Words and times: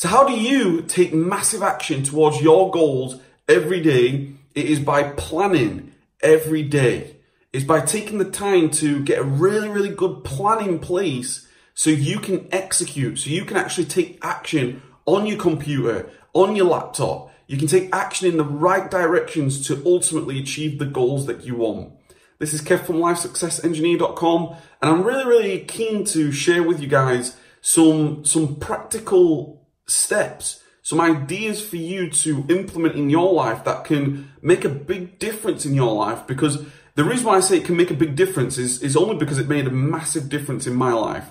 So 0.00 0.08
how 0.08 0.26
do 0.26 0.32
you 0.32 0.80
take 0.80 1.12
massive 1.12 1.62
action 1.62 2.02
towards 2.02 2.40
your 2.40 2.70
goals 2.70 3.20
every 3.46 3.82
day? 3.82 4.32
It 4.54 4.64
is 4.64 4.80
by 4.80 5.02
planning 5.02 5.92
every 6.22 6.62
day. 6.62 7.16
It's 7.52 7.66
by 7.66 7.82
taking 7.82 8.16
the 8.16 8.30
time 8.30 8.70
to 8.80 9.04
get 9.04 9.18
a 9.18 9.24
really, 9.24 9.68
really 9.68 9.90
good 9.90 10.24
plan 10.24 10.66
in 10.66 10.78
place 10.78 11.46
so 11.74 11.90
you 11.90 12.18
can 12.18 12.48
execute, 12.50 13.18
so 13.18 13.28
you 13.28 13.44
can 13.44 13.58
actually 13.58 13.84
take 13.84 14.18
action 14.22 14.80
on 15.04 15.26
your 15.26 15.36
computer, 15.36 16.08
on 16.32 16.56
your 16.56 16.68
laptop. 16.68 17.30
You 17.46 17.58
can 17.58 17.68
take 17.68 17.94
action 17.94 18.26
in 18.26 18.38
the 18.38 18.42
right 18.44 18.90
directions 18.90 19.66
to 19.66 19.82
ultimately 19.84 20.38
achieve 20.38 20.78
the 20.78 20.86
goals 20.86 21.26
that 21.26 21.44
you 21.44 21.56
want. 21.56 21.92
This 22.38 22.54
is 22.54 22.62
Kev 22.62 22.86
from 22.86 22.96
LifeSuccessEngineer.com, 22.96 24.56
and 24.80 24.90
I'm 24.90 25.02
really, 25.02 25.26
really 25.26 25.58
keen 25.58 26.06
to 26.06 26.32
share 26.32 26.62
with 26.62 26.80
you 26.80 26.88
guys 26.88 27.36
some 27.60 28.24
some 28.24 28.56
practical 28.56 29.59
steps, 29.90 30.62
some 30.82 31.00
ideas 31.00 31.64
for 31.64 31.76
you 31.76 32.10
to 32.10 32.44
implement 32.48 32.96
in 32.96 33.10
your 33.10 33.32
life 33.32 33.64
that 33.64 33.84
can 33.84 34.30
make 34.42 34.64
a 34.64 34.68
big 34.68 35.18
difference 35.18 35.66
in 35.66 35.74
your 35.74 35.92
life. 35.92 36.26
Because 36.26 36.64
the 36.94 37.04
reason 37.04 37.26
why 37.26 37.36
I 37.36 37.40
say 37.40 37.58
it 37.58 37.64
can 37.64 37.76
make 37.76 37.90
a 37.90 37.94
big 37.94 38.16
difference 38.16 38.58
is, 38.58 38.82
is 38.82 38.96
only 38.96 39.16
because 39.16 39.38
it 39.38 39.48
made 39.48 39.66
a 39.66 39.70
massive 39.70 40.28
difference 40.28 40.66
in 40.66 40.74
my 40.74 40.92
life. 40.92 41.30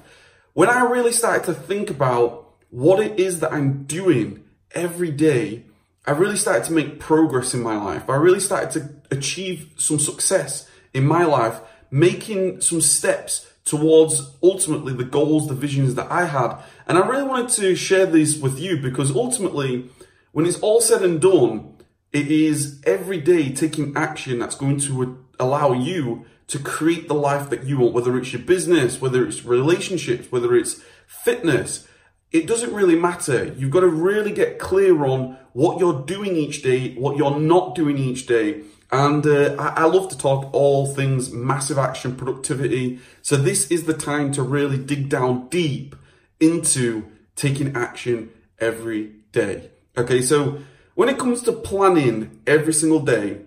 When 0.53 0.70
I 0.70 0.81
really 0.84 1.12
started 1.12 1.45
to 1.45 1.53
think 1.53 1.90
about 1.90 2.53
what 2.70 3.00
it 3.00 3.20
is 3.20 3.40
that 3.40 3.53
I'm 3.53 3.84
doing 3.84 4.44
every 4.72 5.12
day, 5.12 5.64
I 6.05 6.12
really 6.12 6.38
started 6.38 6.64
to 6.66 6.73
make 6.73 7.00
progress 7.00 7.53
in 7.53 7.62
my 7.62 7.78
life. 7.78 8.09
I 8.09 8.16
really 8.16 8.39
started 8.39 8.72
to 8.72 9.16
achieve 9.16 9.70
some 9.78 10.00
success 10.00 10.70
in 10.94 11.05
my 11.05 11.23
life, 11.26 11.59
making 11.91 12.62
some 12.62 12.81
steps 12.81 13.48
towards 13.66 14.31
ultimately 14.41 14.94
the 14.94 15.03
goals, 15.03 15.48
the 15.48 15.53
visions 15.53 15.95
that 15.95 16.12
I 16.12 16.26
had. 16.26 16.58
And 16.89 16.98
I 16.98 17.07
really 17.07 17.27
wanted 17.27 17.49
to 17.49 17.75
share 17.75 18.07
these 18.07 18.39
with 18.39 18.59
you 18.59 18.77
because 18.77 19.16
ultimately, 19.16 19.88
when 20.31 20.47
it's 20.47 20.59
all 20.59 20.81
said 20.81 21.03
and 21.03 21.21
done, 21.21 21.75
it 22.11 22.31
is 22.31 22.81
every 22.83 23.22
day 23.22 23.53
taking 23.53 23.95
action 23.95 24.39
that's 24.39 24.55
going 24.55 24.80
to 24.80 25.23
allow 25.39 25.72
you 25.72 26.25
to 26.47 26.58
create 26.58 27.08
the 27.08 27.14
life 27.14 27.52
that 27.52 27.64
you 27.64 27.77
want, 27.77 27.94
whether 27.94 28.17
it's 28.17 28.33
your 28.33 28.41
business, 28.41 28.99
whether 28.99 29.23
it's 29.23 29.45
relationships, 29.45 30.31
whether 30.31 30.55
it's 30.55 30.81
fitness. 31.05 31.88
It 32.31 32.47
doesn't 32.47 32.73
really 32.73 32.95
matter. 32.95 33.53
You've 33.55 33.69
got 33.69 33.81
to 33.81 33.88
really 33.88 34.31
get 34.31 34.58
clear 34.58 35.05
on 35.05 35.38
what 35.53 35.80
you're 35.80 36.02
doing 36.02 36.36
each 36.36 36.64
day, 36.64 36.95
what 36.95 37.17
you're 37.17 37.39
not 37.39 37.75
doing 37.75 37.99
each 37.99 38.25
day, 38.25 38.64
and 38.92 39.25
uh, 39.27 39.55
I, 39.59 39.83
I, 39.83 39.86
love 39.86 40.09
to 40.09 40.17
talk 40.17 40.52
all 40.52 40.88
things 40.88 41.31
massive 41.31 41.77
action 41.77 42.16
productivity. 42.16 42.99
So 43.21 43.36
this 43.36 43.69
is 43.69 43.83
the 43.83 43.94
time 43.94 44.31
to 44.31 44.42
really 44.42 44.77
dig 44.80 45.09
down 45.09 45.47
deep 45.49 45.95
into 46.40 47.06
taking 47.36 47.76
action 47.76 48.32
every 48.59 49.14
day. 49.32 49.72
Okay, 49.98 50.22
so 50.22 50.59
when 50.95 51.09
it 51.09 51.18
comes 51.18 51.42
to 51.44 51.52
planning 51.52 52.42
every 52.48 52.73
single 52.73 53.00
day, 53.00 53.42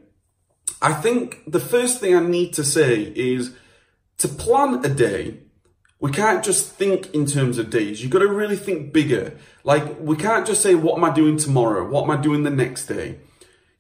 I 0.81 0.93
think 0.93 1.43
the 1.47 1.61
first 1.61 2.01
thing 2.01 2.17
I 2.17 2.21
need 2.21 2.55
to 2.55 2.65
say 2.65 3.13
is 3.15 3.55
to 4.19 4.29
plan 4.29 4.85
a 4.85 4.89
day, 4.89 5.39
we 6.01 6.11
can't 6.11 6.45
just 6.45 6.73
think 6.73 7.15
in 7.15 7.27
terms 7.27 7.59
of 7.59 7.71
days. 7.71 8.03
You've 8.03 8.11
got 8.11 8.21
to 8.21 8.29
really 8.29 8.57
think 8.57 8.93
bigger. 8.93 9.37
Like, 9.63 10.01
we 10.01 10.17
can't 10.17 10.47
just 10.47 10.63
say, 10.63 10.75
what 10.75 10.97
am 10.97 11.05
I 11.05 11.15
doing 11.15 11.37
tomorrow? 11.37 11.89
What 11.89 12.05
am 12.05 12.11
I 12.11 12.17
doing 12.21 12.43
the 12.43 12.51
next 12.51 12.87
day? 12.87 13.19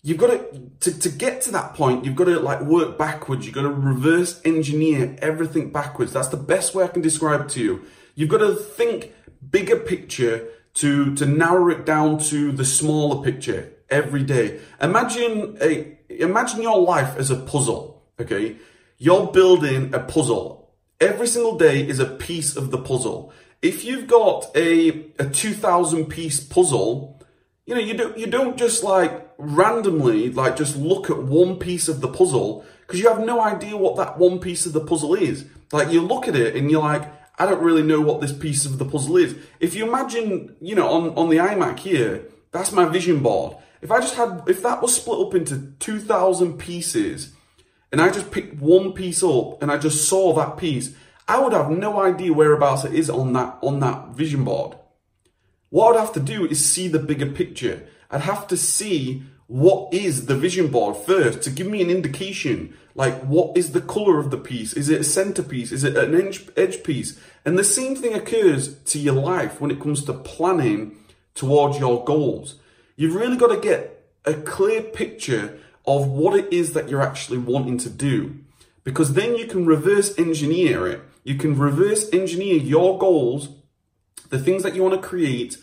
you've 0.03 0.19
got 0.19 0.29
to, 0.29 0.71
to, 0.81 0.99
to 0.99 1.09
get 1.09 1.41
to 1.43 1.53
that 1.53 1.75
point, 1.75 2.05
you've 2.05 2.17
got 2.17 2.25
to 2.25 2.39
like 2.41 2.61
work 2.61 2.99
backwards. 2.99 3.47
You've 3.47 3.55
got 3.55 3.63
to 3.63 3.71
reverse 3.71 4.41
engineer 4.45 5.17
everything 5.23 5.71
backwards. 5.71 6.13
That's 6.13 6.29
the 6.29 6.37
best 6.37 6.75
way 6.75 6.85
I 6.85 6.89
can 6.89 7.03
describe 7.03 7.49
to 7.51 7.61
you. 7.63 7.85
You've 8.15 8.29
got 8.29 8.39
to 8.39 8.55
think 8.55 9.13
bigger 9.51 9.77
picture 9.77 10.49
to, 10.75 11.15
to 11.17 11.27
narrow 11.27 11.69
it 11.71 11.85
down 11.85 12.19
to 12.19 12.53
the 12.53 12.65
smaller 12.65 13.23
picture 13.23 13.73
every 13.91 14.23
day. 14.23 14.61
Imagine 14.81 15.59
a, 15.61 15.99
imagine 16.09 16.63
your 16.63 16.81
life 16.81 17.17
as 17.17 17.31
a 17.31 17.37
puzzle. 17.37 18.03
Okay. 18.21 18.57
You're 18.99 19.33
building 19.33 19.95
a 19.95 19.99
puzzle. 19.99 20.71
Every 21.01 21.27
single 21.27 21.59
day 21.59 21.87
is 21.87 21.99
a 21.99 22.07
piece 22.07 22.57
of 22.57 22.71
the 22.71 22.79
puzzle. 22.79 23.33
If 23.61 23.85
you've 23.85 24.07
got 24.07 24.51
a, 24.55 25.11
a 25.19 25.29
2000 25.29 26.07
piece 26.07 26.41
puzzle, 26.41 27.21
you 27.67 27.75
know, 27.75 27.81
you 27.81 27.95
don't, 27.95 28.17
you 28.17 28.27
don't 28.27 28.57
just 28.57 28.85
like 28.85 29.31
randomly, 29.39 30.31
like 30.31 30.57
just 30.57 30.77
look 30.77 31.11
at 31.11 31.23
one 31.23 31.57
piece 31.57 31.89
of 31.89 32.01
the 32.01 32.09
puzzle 32.09 32.65
because 32.81 33.01
you 33.01 33.09
have 33.09 33.25
no 33.25 33.41
idea 33.41 33.77
what 33.77 33.97
that 33.97 34.19
one 34.19 34.39
piece 34.39 34.67
of 34.67 34.73
the 34.73 34.85
puzzle 34.85 35.15
is. 35.15 35.45
Like 35.73 35.91
you 35.91 36.03
look 36.03 36.29
at 36.29 36.37
it 36.37 36.55
and 36.55 36.71
you're 36.71 36.83
like, 36.83 37.11
I 37.39 37.47
don't 37.47 37.63
really 37.63 37.83
know 37.83 38.01
what 38.01 38.21
this 38.21 38.33
piece 38.33 38.67
of 38.67 38.79
the 38.79 38.85
puzzle 38.85 39.17
is. 39.17 39.35
If 39.59 39.75
you 39.75 39.87
imagine, 39.87 40.57
you 40.61 40.75
know, 40.75 40.89
on, 40.89 41.15
on 41.17 41.29
the 41.31 41.39
iMac 41.39 41.79
here, 41.79 42.27
that's 42.51 42.73
my 42.73 42.85
vision 42.85 43.21
board. 43.21 43.57
If 43.81 43.91
I 43.91 44.01
just 44.01 44.15
had, 44.15 44.43
if 44.47 44.63
that 44.63 44.83
was 44.83 44.95
split 44.95 45.27
up 45.27 45.35
into 45.35 45.73
2,000 45.81 46.59
pieces 46.59 47.33
and 47.91 48.01
I 48.01 48.11
just 48.11 48.31
picked 48.31 48.61
one 48.61 48.93
piece 48.93 49.23
up 49.23 49.63
and 49.63 49.73
I 49.73 49.79
just 49.79 50.09
saw 50.09 50.35
that 50.35 50.57
piece, 50.57 50.95
I 51.27 51.41
would 51.41 51.53
have 51.53 51.71
no 51.71 52.01
idea 52.01 52.33
whereabouts 52.33 52.85
it 52.85 52.95
is 52.95 53.09
on 53.09 53.33
that, 53.33 53.59
on 53.63 53.81
that 53.81 54.11
vision 54.11 54.45
board. 54.45 54.77
What 55.71 55.97
I'd 55.97 56.01
have 56.01 56.13
to 56.13 56.21
do 56.21 56.47
is 56.47 56.65
see 56.65 56.87
the 56.87 56.99
bigger 56.99 57.27
picture. 57.27 57.89
I'd 58.11 58.21
have 58.21 58.47
to 58.49 58.57
see 58.57 59.23
what 59.53 59.93
is 59.93 60.25
the 60.25 60.35
vision 60.35 60.69
board 60.69 60.97
first 60.97 61.43
to 61.43 61.51
give 61.51 61.67
me 61.67 61.83
an 61.83 61.91
indication? 61.91 62.75
Like 62.95 63.21
what 63.21 63.55
is 63.55 63.73
the 63.73 63.83
color 63.83 64.19
of 64.19 64.31
the 64.31 64.39
piece? 64.39 64.73
Is 64.73 64.89
it 64.89 65.03
a 65.03 65.05
centerpiece? 65.05 65.73
Is 65.73 65.85
it 65.85 65.95
an 65.95 66.15
edge, 66.15 66.49
edge 66.57 66.83
piece? 66.83 67.21
And 67.45 67.59
the 67.59 67.63
same 67.63 67.95
thing 67.95 68.15
occurs 68.15 68.79
to 68.85 68.99
your 68.99 69.13
life 69.13 69.61
when 69.61 69.71
it 69.71 69.79
comes 69.79 70.07
to 70.07 70.15
planning 70.15 70.97
towards 71.35 71.79
your 71.79 72.03
goals. 72.03 72.55
You've 72.97 73.15
really 73.15 73.37
got 73.37 73.49
to 73.49 73.61
get 73.61 74.09
a 74.25 74.33
clear 74.33 74.81
picture 74.81 75.59
of 75.87 76.09
what 76.09 76.35
it 76.35 76.51
is 76.51 76.73
that 76.73 76.89
you're 76.89 77.03
actually 77.03 77.39
wanting 77.39 77.77
to 77.77 77.91
do. 77.91 78.39
Because 78.85 79.13
then 79.13 79.37
you 79.37 79.47
can 79.47 79.67
reverse 79.67 80.19
engineer 80.19 80.87
it. 80.87 81.03
You 81.25 81.35
can 81.35 81.59
reverse 81.59 82.11
engineer 82.11 82.57
your 82.57 82.99
goals 82.99 83.51
the 84.31 84.39
things 84.39 84.63
that 84.63 84.75
you 84.75 84.83
want 84.83 84.95
to 84.95 85.07
create 85.07 85.59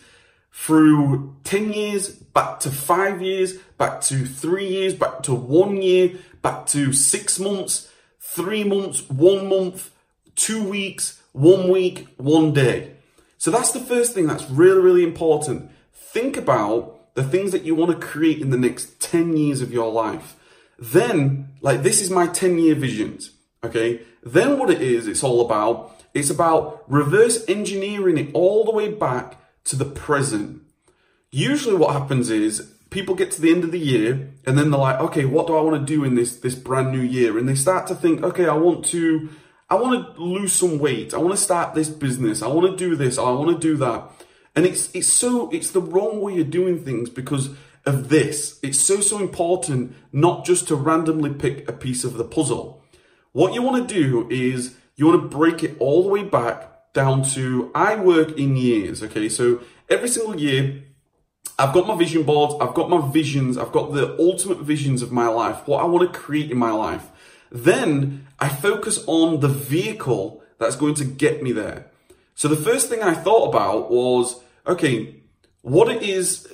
through 0.52 1.36
10 1.44 1.72
years, 1.72 2.08
back 2.08 2.60
to 2.60 2.70
five 2.70 3.22
years, 3.22 3.54
back 3.78 4.00
to 4.02 4.24
three 4.24 4.68
years, 4.68 4.94
back 4.94 5.22
to 5.22 5.34
one 5.34 5.80
year, 5.80 6.12
back 6.42 6.66
to 6.66 6.92
six 6.92 7.38
months, 7.38 7.90
three 8.20 8.64
months, 8.64 9.08
one 9.08 9.48
month, 9.48 9.90
two 10.34 10.62
weeks, 10.62 11.20
one 11.32 11.68
week, 11.68 12.08
one 12.16 12.52
day. 12.52 12.92
So 13.38 13.50
that's 13.50 13.72
the 13.72 13.80
first 13.80 14.12
thing 14.12 14.26
that's 14.26 14.48
really, 14.50 14.80
really 14.80 15.04
important. 15.04 15.70
Think 15.92 16.36
about 16.36 17.14
the 17.14 17.24
things 17.24 17.52
that 17.52 17.64
you 17.64 17.74
want 17.74 17.90
to 17.92 18.06
create 18.06 18.40
in 18.40 18.50
the 18.50 18.58
next 18.58 19.00
10 19.00 19.36
years 19.36 19.60
of 19.60 19.72
your 19.72 19.90
life. 19.90 20.36
Then, 20.78 21.48
like, 21.60 21.82
this 21.82 22.00
is 22.00 22.10
my 22.10 22.26
10 22.26 22.58
year 22.58 22.74
visions. 22.74 23.32
Okay. 23.64 24.00
Then 24.22 24.58
what 24.58 24.70
it 24.70 24.80
is, 24.80 25.06
it's 25.06 25.22
all 25.22 25.40
about, 25.40 25.92
it's 26.14 26.30
about 26.30 26.84
reverse 26.90 27.44
engineering 27.48 28.18
it 28.18 28.30
all 28.34 28.64
the 28.64 28.70
way 28.70 28.90
back 28.92 29.36
to 29.64 29.76
the 29.76 29.84
present. 29.84 30.62
Usually 31.30 31.76
what 31.76 31.92
happens 31.92 32.30
is 32.30 32.72
people 32.90 33.14
get 33.14 33.30
to 33.32 33.40
the 33.40 33.50
end 33.50 33.64
of 33.64 33.72
the 33.72 33.78
year 33.78 34.32
and 34.44 34.58
then 34.58 34.70
they're 34.70 34.80
like, 34.80 35.00
okay, 35.00 35.24
what 35.24 35.46
do 35.46 35.56
I 35.56 35.60
want 35.60 35.86
to 35.86 35.94
do 35.94 36.04
in 36.04 36.14
this, 36.14 36.36
this 36.36 36.54
brand 36.54 36.90
new 36.90 37.00
year? 37.00 37.38
And 37.38 37.48
they 37.48 37.54
start 37.54 37.86
to 37.86 37.94
think, 37.94 38.22
okay, 38.22 38.46
I 38.46 38.54
want 38.54 38.84
to, 38.86 39.28
I 39.68 39.76
want 39.76 40.16
to 40.16 40.22
lose 40.22 40.52
some 40.52 40.78
weight. 40.78 41.14
I 41.14 41.18
want 41.18 41.30
to 41.30 41.42
start 41.42 41.74
this 41.74 41.88
business. 41.88 42.42
I 42.42 42.48
want 42.48 42.70
to 42.70 42.76
do 42.76 42.96
this. 42.96 43.18
I 43.18 43.22
want 43.22 43.50
to 43.50 43.58
do 43.58 43.76
that. 43.78 44.10
And 44.56 44.66
it's, 44.66 44.92
it's 44.94 45.06
so, 45.06 45.48
it's 45.50 45.70
the 45.70 45.80
wrong 45.80 46.20
way 46.20 46.40
of 46.40 46.50
doing 46.50 46.84
things 46.84 47.08
because 47.08 47.50
of 47.86 48.08
this. 48.08 48.58
It's 48.62 48.78
so, 48.78 49.00
so 49.00 49.18
important 49.20 49.94
not 50.12 50.44
just 50.44 50.68
to 50.68 50.74
randomly 50.74 51.32
pick 51.32 51.68
a 51.68 51.72
piece 51.72 52.04
of 52.04 52.14
the 52.14 52.24
puzzle. 52.24 52.82
What 53.32 53.54
you 53.54 53.62
want 53.62 53.88
to 53.88 53.94
do 53.94 54.28
is 54.28 54.76
you 54.96 55.06
want 55.06 55.22
to 55.22 55.36
break 55.36 55.62
it 55.62 55.76
all 55.78 56.02
the 56.02 56.08
way 56.08 56.24
back 56.24 56.70
down 56.92 57.22
to 57.30 57.70
I 57.74 57.96
work 57.96 58.38
in 58.38 58.56
years. 58.56 59.02
Okay, 59.02 59.28
so 59.28 59.60
every 59.88 60.08
single 60.08 60.38
year, 60.38 60.82
I've 61.58 61.74
got 61.74 61.86
my 61.86 61.96
vision 61.96 62.22
boards, 62.22 62.54
I've 62.60 62.74
got 62.74 62.88
my 62.88 63.10
visions, 63.10 63.58
I've 63.58 63.72
got 63.72 63.92
the 63.92 64.16
ultimate 64.18 64.58
visions 64.58 65.02
of 65.02 65.12
my 65.12 65.28
life, 65.28 65.66
what 65.66 65.82
I 65.82 65.86
want 65.86 66.10
to 66.10 66.18
create 66.18 66.50
in 66.50 66.58
my 66.58 66.70
life. 66.70 67.08
Then 67.52 68.26
I 68.38 68.48
focus 68.48 69.04
on 69.06 69.40
the 69.40 69.48
vehicle 69.48 70.42
that's 70.58 70.76
going 70.76 70.94
to 70.94 71.04
get 71.04 71.42
me 71.42 71.52
there. 71.52 71.90
So 72.34 72.48
the 72.48 72.56
first 72.56 72.88
thing 72.88 73.02
I 73.02 73.12
thought 73.12 73.48
about 73.48 73.90
was, 73.90 74.40
okay, 74.66 75.16
what 75.62 75.90
it 75.90 76.02
is, 76.02 76.50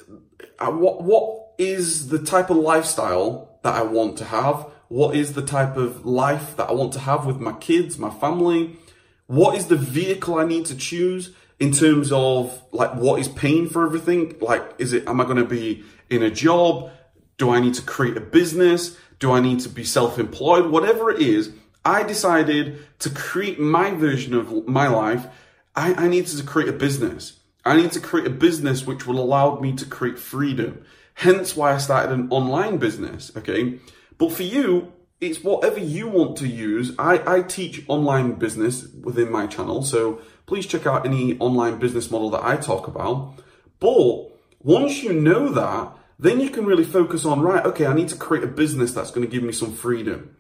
uh, 0.59 0.73
what, 0.73 1.03
what 1.03 1.53
is 1.59 2.09
the 2.09 2.19
type 2.19 2.50
of 2.50 2.56
lifestyle 2.56 3.59
that 3.62 3.75
I 3.75 3.82
want 3.82 4.19
to 4.19 4.25
have? 4.25 4.67
What 4.89 5.15
is 5.15 5.35
the 5.35 5.43
type 5.43 5.77
of 5.77 6.05
life 6.05 6.56
that 6.56 6.69
I 6.69 6.73
want 6.73 6.93
to 6.94 7.00
have 7.00 7.27
with 7.27 7.39
my 7.39 7.53
kids, 7.53 7.99
my 7.99 8.11
family? 8.11 8.77
What 9.26 9.56
is 9.56 9.67
the 9.67 9.76
vehicle 9.76 10.37
I 10.37 10.44
need 10.44 10.67
to 10.67 10.76
choose 10.76 11.32
in 11.58 11.73
terms 11.73 12.12
of 12.12 12.62
like 12.73 12.94
what 12.94 13.20
is 13.20 13.28
paying 13.28 13.69
for 13.69 13.84
everything? 13.84 14.37
Like, 14.40 14.75
is 14.78 14.93
it, 14.93 15.08
am 15.08 15.20
I 15.20 15.25
going 15.25 15.37
to 15.37 15.44
be 15.44 15.84
in 16.11 16.23
a 16.23 16.31
job? 16.31 16.90
Do 17.38 17.50
I 17.50 17.61
need 17.61 17.75
to 17.75 17.82
create 17.82 18.17
a 18.17 18.20
business? 18.20 18.96
Do 19.19 19.32
I 19.32 19.40
need 19.40 19.61
to 19.61 19.69
be 19.69 19.84
self-employed? 19.84 20.70
Whatever 20.70 21.11
it 21.11 21.20
is, 21.20 21.52
I 21.84 22.02
decided 22.02 22.78
to 23.00 23.11
create 23.11 23.58
my 23.58 23.90
version 23.93 24.34
of 24.34 24.67
my 24.67 24.88
life. 24.88 25.26
I, 25.75 25.94
I 25.94 26.08
needed 26.08 26.37
to 26.38 26.43
create 26.44 26.69
a 26.69 26.72
business. 26.72 27.38
I 27.64 27.76
need 27.76 27.93
to 27.93 28.00
create 28.00 28.26
a 28.26 28.31
business 28.31 28.87
which 28.87 29.06
will 29.06 29.19
allow 29.19 29.58
me 29.58 29.72
to 29.75 29.84
create 29.87 30.19
freedom. 30.19 30.84
Hence 31.14 31.56
why 31.56 31.72
I 31.72 31.79
started 31.79 32.12
an 32.12 32.29
online 32.31 32.76
business. 32.79 33.32
Okay. 33.37 33.79
But 34.19 34.32
for 34.32 34.43
you, 34.43 34.93
it's 35.21 35.43
whatever 35.43 35.81
you 35.81 36.09
want 36.09 36.37
to 36.39 36.49
use. 36.49 36.93
I, 36.99 37.23
I 37.27 37.43
teach 37.43 37.85
online 37.89 38.33
business 38.33 38.87
within 39.03 39.31
my 39.31 39.47
channel. 39.47 39.83
So 39.83 40.21
please 40.47 40.67
check 40.67 40.87
out 40.87 41.07
any 41.07 41.39
online 41.39 41.79
business 41.79 42.11
model 42.11 42.31
that 42.31 42.45
I 42.45 42.57
talk 42.57 42.87
about. 42.87 43.35
But 43.81 44.31
once 44.61 45.03
you 45.03 45.13
know 45.13 45.51
that, 45.51 45.93
then 46.19 46.41
you 46.41 46.51
can 46.51 46.67
really 46.67 46.85
focus 46.85 47.25
on, 47.25 47.41
right, 47.41 47.65
okay, 47.65 47.87
I 47.87 47.95
need 47.95 48.09
to 48.09 48.17
create 48.17 48.45
a 48.45 48.49
business 48.49 48.93
that's 48.93 49.11
going 49.11 49.27
to 49.27 49.31
give 49.31 49.43
me 49.43 49.53
some 49.53 49.73
freedom. 49.73 50.37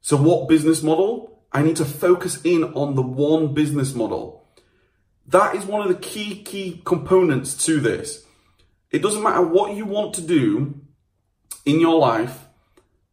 So 0.00 0.16
what 0.16 0.48
business 0.48 0.82
model? 0.82 1.42
I 1.52 1.62
need 1.62 1.76
to 1.76 1.84
focus 1.84 2.40
in 2.44 2.64
on 2.64 2.94
the 2.94 3.02
one 3.02 3.52
business 3.52 3.94
model. 3.94 4.46
That 5.26 5.54
is 5.54 5.64
one 5.64 5.82
of 5.82 5.88
the 5.88 6.00
key, 6.00 6.42
key 6.42 6.82
components 6.84 7.54
to 7.66 7.78
this. 7.78 8.24
It 8.90 9.02
doesn't 9.02 9.22
matter 9.22 9.42
what 9.42 9.76
you 9.76 9.84
want 9.84 10.14
to 10.14 10.22
do 10.22 10.80
in 11.64 11.78
your 11.78 11.98
life. 11.98 12.46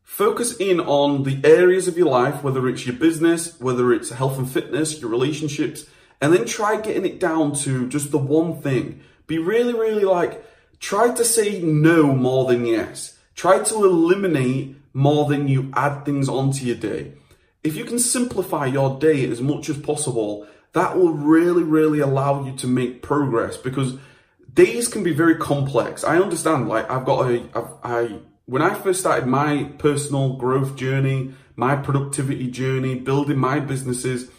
Focus 0.09 0.57
in 0.57 0.79
on 0.81 1.21
the 1.21 1.39
areas 1.43 1.87
of 1.87 1.95
your 1.95 2.09
life, 2.09 2.43
whether 2.43 2.67
it's 2.67 2.85
your 2.85 2.95
business, 2.95 3.57
whether 3.61 3.93
it's 3.93 4.09
health 4.09 4.39
and 4.39 4.51
fitness, 4.51 4.99
your 4.99 5.09
relationships, 5.09 5.85
and 6.19 6.33
then 6.33 6.45
try 6.45 6.81
getting 6.81 7.05
it 7.05 7.19
down 7.19 7.53
to 7.53 7.87
just 7.87 8.09
the 8.09 8.17
one 8.17 8.59
thing. 8.59 9.01
Be 9.27 9.37
really, 9.37 9.71
really 9.71 10.03
like, 10.03 10.43
try 10.79 11.13
to 11.13 11.23
say 11.23 11.61
no 11.61 12.11
more 12.11 12.45
than 12.45 12.65
yes. 12.65 13.19
Try 13.35 13.63
to 13.63 13.85
eliminate 13.85 14.75
more 14.93 15.29
than 15.29 15.47
you 15.47 15.71
add 15.75 16.05
things 16.05 16.27
onto 16.27 16.65
your 16.65 16.75
day. 16.75 17.13
If 17.63 17.77
you 17.77 17.85
can 17.85 17.99
simplify 17.99 18.65
your 18.65 18.99
day 18.99 19.29
as 19.29 19.41
much 19.41 19.69
as 19.69 19.77
possible, 19.77 20.47
that 20.73 20.97
will 20.97 21.13
really, 21.13 21.63
really 21.63 21.99
allow 21.99 22.43
you 22.43 22.57
to 22.57 22.67
make 22.67 23.03
progress 23.03 23.57
because 23.57 23.97
days 24.51 24.87
can 24.87 25.03
be 25.03 25.13
very 25.13 25.35
complex. 25.35 26.03
I 26.03 26.17
understand, 26.17 26.67
like, 26.67 26.89
I've 26.89 27.05
got 27.05 27.29
a, 27.29 27.43
I've, 27.53 27.73
I, 27.83 28.19
when 28.49 28.63
I 28.63 28.73
first 28.73 29.01
started 29.01 29.27
my 29.27 29.65
personal 29.77 30.33
growth 30.33 30.75
journey, 30.75 31.35
my 31.55 31.75
productivity 31.75 32.49
journey, 32.49 32.95
building 32.95 33.37
my 33.37 33.59
businesses, 33.59 34.31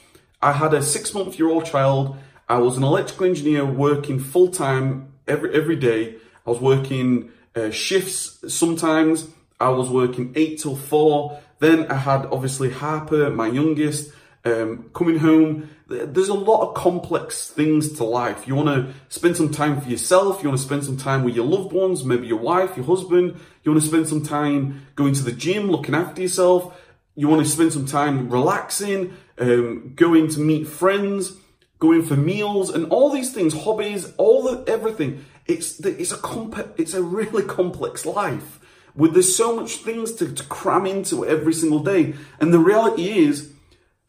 I 0.42 0.50
had 0.50 0.74
a 0.74 0.82
six 0.82 1.14
month 1.14 1.38
year 1.38 1.48
old 1.48 1.64
child. 1.64 2.16
I 2.48 2.58
was 2.58 2.76
an 2.76 2.82
electrical 2.82 3.26
engineer 3.26 3.64
working 3.64 4.18
full 4.18 4.48
time 4.48 5.12
every, 5.28 5.54
every 5.54 5.76
day. 5.76 6.16
I 6.44 6.50
was 6.50 6.60
working 6.60 7.30
uh, 7.54 7.70
shifts 7.70 8.42
sometimes. 8.52 9.28
I 9.60 9.68
was 9.68 9.88
working 9.88 10.32
eight 10.34 10.58
till 10.58 10.74
four. 10.74 11.40
Then 11.60 11.86
I 11.86 11.94
had 11.94 12.26
obviously 12.32 12.70
Harper, 12.70 13.30
my 13.30 13.46
youngest, 13.46 14.12
um, 14.44 14.90
coming 14.92 15.18
home. 15.18 15.70
There's 15.90 16.28
a 16.28 16.34
lot 16.34 16.68
of 16.68 16.74
complex 16.74 17.50
things 17.50 17.92
to 17.94 18.04
life. 18.04 18.46
You 18.46 18.54
want 18.54 18.68
to 18.68 18.94
spend 19.08 19.36
some 19.36 19.50
time 19.50 19.80
for 19.80 19.88
yourself. 19.88 20.40
You 20.40 20.48
want 20.48 20.60
to 20.60 20.66
spend 20.66 20.84
some 20.84 20.96
time 20.96 21.24
with 21.24 21.34
your 21.34 21.46
loved 21.46 21.72
ones, 21.72 22.04
maybe 22.04 22.28
your 22.28 22.38
wife, 22.38 22.76
your 22.76 22.86
husband. 22.86 23.40
You 23.64 23.72
want 23.72 23.82
to 23.82 23.88
spend 23.88 24.06
some 24.06 24.22
time 24.22 24.86
going 24.94 25.14
to 25.14 25.24
the 25.24 25.32
gym, 25.32 25.68
looking 25.68 25.96
after 25.96 26.22
yourself. 26.22 26.80
You 27.16 27.26
want 27.26 27.44
to 27.44 27.50
spend 27.50 27.72
some 27.72 27.86
time 27.86 28.30
relaxing, 28.30 29.16
um, 29.38 29.94
going 29.96 30.28
to 30.28 30.38
meet 30.38 30.68
friends, 30.68 31.32
going 31.80 32.04
for 32.04 32.16
meals, 32.16 32.70
and 32.70 32.86
all 32.92 33.10
these 33.10 33.34
things, 33.34 33.52
hobbies, 33.52 34.12
all 34.16 34.44
the 34.44 34.70
everything. 34.70 35.24
It's 35.46 35.80
it's 35.80 36.12
a 36.12 36.18
comp- 36.18 36.78
it's 36.78 36.94
a 36.94 37.02
really 37.02 37.42
complex 37.42 38.06
life 38.06 38.60
with 38.94 39.14
there's 39.14 39.34
so 39.34 39.56
much 39.56 39.76
things 39.76 40.12
to, 40.14 40.32
to 40.32 40.44
cram 40.44 40.86
into 40.86 41.26
every 41.26 41.52
single 41.52 41.80
day. 41.80 42.14
And 42.38 42.52
the 42.52 42.58
reality 42.58 43.18
is 43.18 43.52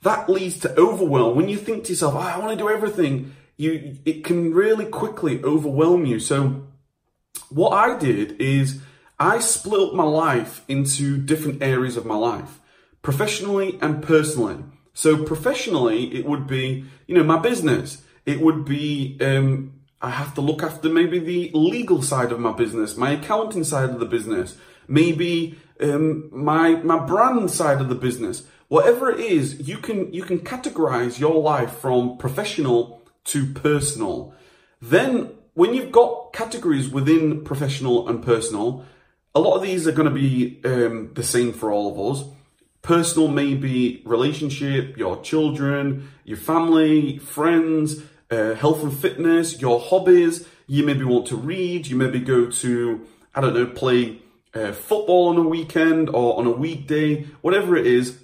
that 0.03 0.30
leads 0.30 0.59
to 0.59 0.80
overwhelm. 0.80 1.36
When 1.36 1.50
you 1.50 1.57
think 1.57 1.83
to 1.86 1.92
yourself, 1.92 2.15
oh, 2.15 2.19
I 2.19 2.38
want 2.39 2.51
to 2.51 2.57
do 2.57 2.69
everything, 2.69 3.36
you 3.57 3.98
it 4.06 4.24
can 4.24 4.53
really 4.53 4.86
quickly 4.86 5.44
overwhelm 5.44 6.06
you. 6.06 6.19
So 6.19 6.63
what 7.50 7.71
I 7.71 7.98
did 7.98 8.39
is 8.42 8.81
I 9.19 9.39
split 9.39 9.81
up 9.81 9.94
my 9.94 10.03
life 10.03 10.63
into 10.68 11.18
different 11.18 11.62
areas 11.62 11.98
of 11.98 12.06
my 12.06 12.15
life, 12.15 12.59
professionally 13.01 13.77
and 13.81 14.01
personally. 14.01 14.63
So 14.94 15.24
professionally, 15.24 16.13
it 16.15 16.25
would 16.25 16.48
be, 16.48 16.86
you 17.07 17.15
know, 17.15 17.24
my 17.24 17.38
business. 17.38 18.01
It 18.25 18.42
would 18.42 18.65
be, 18.65 19.18
um, 19.21 19.74
I 20.01 20.09
have 20.09 20.33
to 20.36 20.42
look 20.42 20.63
after 20.63 20.89
maybe 20.89 21.19
the 21.19 21.51
legal 21.53 22.01
side 22.01 22.31
of 22.31 22.39
my 22.39 22.51
business, 22.51 22.98
my 22.98 23.12
accounting 23.12 23.63
side 23.63 23.89
of 23.89 24.00
the 24.00 24.06
business, 24.06 24.57
maybe 24.88 25.57
um, 25.80 26.30
my 26.31 26.75
my 26.75 26.98
brand 27.06 27.51
side 27.51 27.81
of 27.81 27.89
the 27.89 27.95
business. 27.95 28.44
Whatever 28.71 29.12
it 29.12 29.19
is, 29.19 29.68
you 29.68 29.79
can 29.79 30.13
you 30.13 30.23
can 30.23 30.39
categorize 30.39 31.19
your 31.19 31.41
life 31.41 31.73
from 31.79 32.18
professional 32.18 33.01
to 33.25 33.45
personal. 33.47 34.33
Then 34.81 35.31
when 35.56 35.73
you've 35.73 35.91
got 35.91 36.31
categories 36.31 36.88
within 36.88 37.44
professional 37.44 38.07
and 38.07 38.23
personal, 38.23 38.85
a 39.35 39.41
lot 39.41 39.57
of 39.57 39.62
these 39.62 39.89
are 39.89 39.91
going 39.91 40.07
to 40.07 40.15
be 40.15 40.62
um, 40.63 41.12
the 41.15 41.21
same 41.21 41.51
for 41.51 41.69
all 41.69 41.91
of 41.91 42.00
us. 42.00 42.23
Personal 42.81 43.27
may 43.27 43.56
be 43.56 44.01
relationship, 44.06 44.95
your 44.95 45.21
children, 45.21 46.09
your 46.24 46.38
family, 46.38 47.17
friends, 47.17 48.01
uh, 48.29 48.53
health 48.53 48.83
and 48.83 48.97
fitness, 48.97 49.59
your 49.59 49.81
hobbies. 49.81 50.47
You 50.67 50.85
maybe 50.85 51.03
want 51.03 51.27
to 51.27 51.35
read. 51.35 51.88
You 51.88 51.97
maybe 51.97 52.21
go 52.21 52.50
to, 52.50 53.06
I 53.35 53.41
don't 53.41 53.53
know, 53.53 53.65
play 53.65 54.21
uh, 54.53 54.71
football 54.71 55.27
on 55.27 55.35
a 55.35 55.44
weekend 55.44 56.07
or 56.07 56.39
on 56.39 56.47
a 56.47 56.51
weekday, 56.51 57.24
whatever 57.41 57.75
it 57.75 57.85
is. 57.85 58.20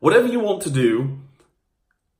Whatever 0.00 0.28
you 0.28 0.40
want 0.40 0.62
to 0.62 0.70
do, 0.70 1.18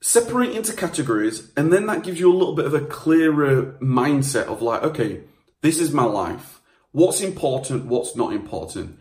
separate 0.00 0.52
into 0.52 0.72
categories, 0.72 1.50
and 1.56 1.72
then 1.72 1.86
that 1.86 2.02
gives 2.02 2.20
you 2.20 2.32
a 2.32 2.36
little 2.36 2.54
bit 2.54 2.66
of 2.66 2.75
a 2.75 2.80
clearer 2.80 3.76
mindset 3.80 4.46
of 4.46 4.62
like, 4.62 4.82
okay, 4.82 5.22
this 5.60 5.78
is 5.78 5.92
my 5.92 6.04
life. 6.04 6.60
What's 6.92 7.20
important? 7.20 7.86
What's 7.86 8.16
not 8.16 8.32
important? 8.32 8.98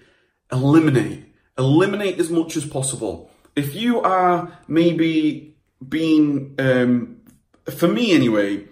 Eliminate 0.51 1.27
eliminate 1.57 2.19
as 2.19 2.29
much 2.29 2.56
as 2.56 2.65
possible. 2.65 3.29
If 3.56 3.75
you 3.75 4.01
are 4.01 4.57
maybe 4.68 5.56
being, 5.88 6.56
um, 6.59 7.18
for 7.75 7.88
me 7.88 8.13
anyway, 8.13 8.65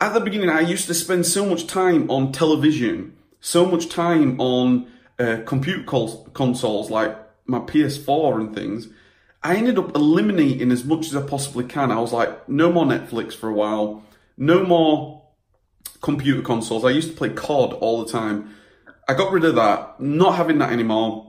at 0.00 0.14
the 0.14 0.20
beginning, 0.20 0.48
I 0.48 0.60
used 0.60 0.86
to 0.86 0.94
spend 0.94 1.26
so 1.26 1.44
much 1.44 1.66
time 1.66 2.10
on 2.10 2.32
television, 2.32 3.16
so 3.40 3.66
much 3.66 3.88
time 3.88 4.40
on 4.40 4.90
uh, 5.18 5.38
computer 5.44 5.82
consoles 5.82 6.90
like 6.90 7.16
my 7.46 7.58
PS4 7.58 8.40
and 8.40 8.54
things. 8.54 8.88
I 9.42 9.56
ended 9.56 9.78
up 9.78 9.94
eliminating 9.94 10.72
as 10.72 10.84
much 10.84 11.06
as 11.06 11.16
I 11.16 11.22
possibly 11.22 11.64
can. 11.64 11.92
I 11.92 12.00
was 12.00 12.12
like, 12.12 12.48
no 12.48 12.72
more 12.72 12.84
Netflix 12.84 13.34
for 13.34 13.48
a 13.48 13.54
while, 13.54 14.02
no 14.36 14.64
more 14.64 15.22
computer 16.00 16.42
consoles. 16.42 16.84
I 16.84 16.90
used 16.90 17.10
to 17.10 17.16
play 17.16 17.30
COD 17.30 17.74
all 17.74 18.04
the 18.04 18.10
time. 18.10 18.54
I 19.08 19.14
got 19.14 19.32
rid 19.32 19.44
of 19.44 19.54
that, 19.54 20.00
not 20.00 20.34
having 20.34 20.58
that 20.58 20.72
anymore 20.72 21.28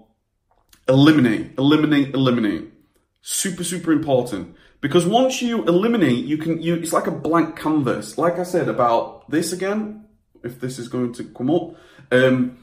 eliminate, 0.90 1.52
eliminate, 1.58 2.14
eliminate. 2.14 2.74
Super, 3.22 3.64
super 3.64 3.92
important. 3.92 4.56
Because 4.82 5.06
once 5.06 5.42
you 5.42 5.64
eliminate, 5.66 6.26
you 6.26 6.38
can, 6.38 6.62
you, 6.62 6.76
it's 6.76 6.94
like 6.94 7.08
a 7.08 7.12
blank 7.12 7.58
canvas. 7.58 8.18
Like 8.18 8.40
I 8.40 8.44
said 8.44 8.68
about 8.68 9.30
this 9.30 9.54
again, 9.54 10.06
if 10.44 10.60
this 10.60 10.80
is 10.80 10.88
going 10.88 11.14
to 11.14 11.26
come 11.26 11.52
up, 11.52 11.76
um, 12.12 12.58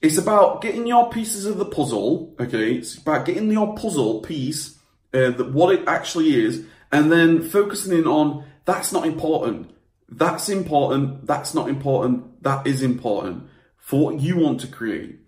it's 0.00 0.18
about 0.18 0.60
getting 0.60 0.86
your 0.86 1.08
pieces 1.10 1.46
of 1.46 1.58
the 1.58 1.64
puzzle, 1.64 2.34
okay? 2.38 2.74
It's 2.74 2.98
about 2.98 3.24
getting 3.24 3.50
your 3.50 3.76
puzzle 3.76 4.20
piece, 4.20 4.78
uh, 5.14 5.32
what 5.32 5.74
it 5.74 5.86
actually 5.86 6.34
is, 6.34 6.64
and 6.90 7.10
then 7.10 7.42
focusing 7.42 7.96
in 7.96 8.06
on 8.06 8.44
that's 8.64 8.92
not 8.92 9.06
important, 9.06 9.70
that's 10.08 10.48
important, 10.48 11.26
that's 11.26 11.54
not 11.54 11.68
important, 11.68 12.42
that 12.42 12.66
is 12.66 12.82
important 12.82 13.44
for 13.76 14.04
what 14.04 14.20
you 14.20 14.36
want 14.36 14.60
to 14.60 14.66
create. 14.66 15.18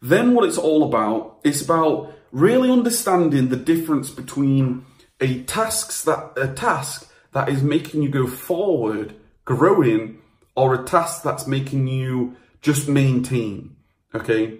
Then 0.00 0.34
what 0.34 0.44
it's 0.44 0.58
all 0.58 0.84
about, 0.84 1.40
it's 1.42 1.62
about 1.62 2.12
really 2.30 2.70
understanding 2.70 3.48
the 3.48 3.56
difference 3.56 4.10
between 4.10 4.84
a 5.20 5.42
tasks 5.44 6.04
that 6.04 6.32
a 6.36 6.48
task 6.48 7.10
that 7.32 7.48
is 7.48 7.62
making 7.62 8.02
you 8.02 8.08
go 8.08 8.26
forward, 8.26 9.14
growing, 9.44 10.18
or 10.54 10.74
a 10.74 10.84
task 10.84 11.22
that's 11.22 11.46
making 11.46 11.86
you 11.86 12.36
just 12.62 12.88
maintain. 12.88 13.76
Okay? 14.14 14.58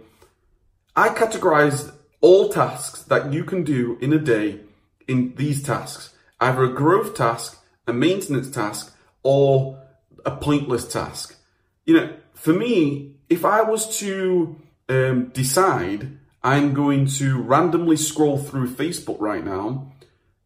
I 0.94 1.08
categorize 1.10 1.92
all 2.20 2.48
tasks 2.48 3.02
that 3.04 3.32
you 3.32 3.44
can 3.44 3.62
do 3.62 3.98
in 4.00 4.12
a 4.12 4.18
day 4.18 4.60
in 5.08 5.34
these 5.36 5.62
tasks. 5.62 6.14
Either 6.40 6.64
a 6.64 6.72
growth 6.72 7.14
task, 7.14 7.62
a 7.86 7.92
maintenance 7.92 8.50
task, 8.50 8.94
or 9.22 9.78
a 10.24 10.30
pointless 10.30 10.86
task. 10.86 11.38
You 11.84 11.94
know, 11.94 12.16
for 12.34 12.52
me, 12.52 13.16
if 13.28 13.44
I 13.44 13.62
was 13.62 13.98
to 13.98 14.56
um, 14.88 15.28
decide 15.28 16.18
I'm 16.42 16.74
going 16.74 17.06
to 17.06 17.40
randomly 17.40 17.96
scroll 17.96 18.38
through 18.38 18.74
Facebook 18.74 19.20
right 19.20 19.44
now, 19.44 19.92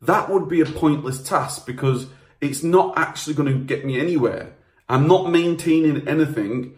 that 0.00 0.30
would 0.30 0.48
be 0.48 0.60
a 0.60 0.66
pointless 0.66 1.22
task 1.22 1.66
because 1.66 2.06
it's 2.40 2.62
not 2.62 2.96
actually 2.96 3.34
going 3.34 3.52
to 3.52 3.64
get 3.64 3.84
me 3.84 4.00
anywhere. 4.00 4.54
I'm 4.88 5.06
not 5.06 5.30
maintaining 5.30 6.08
anything 6.08 6.74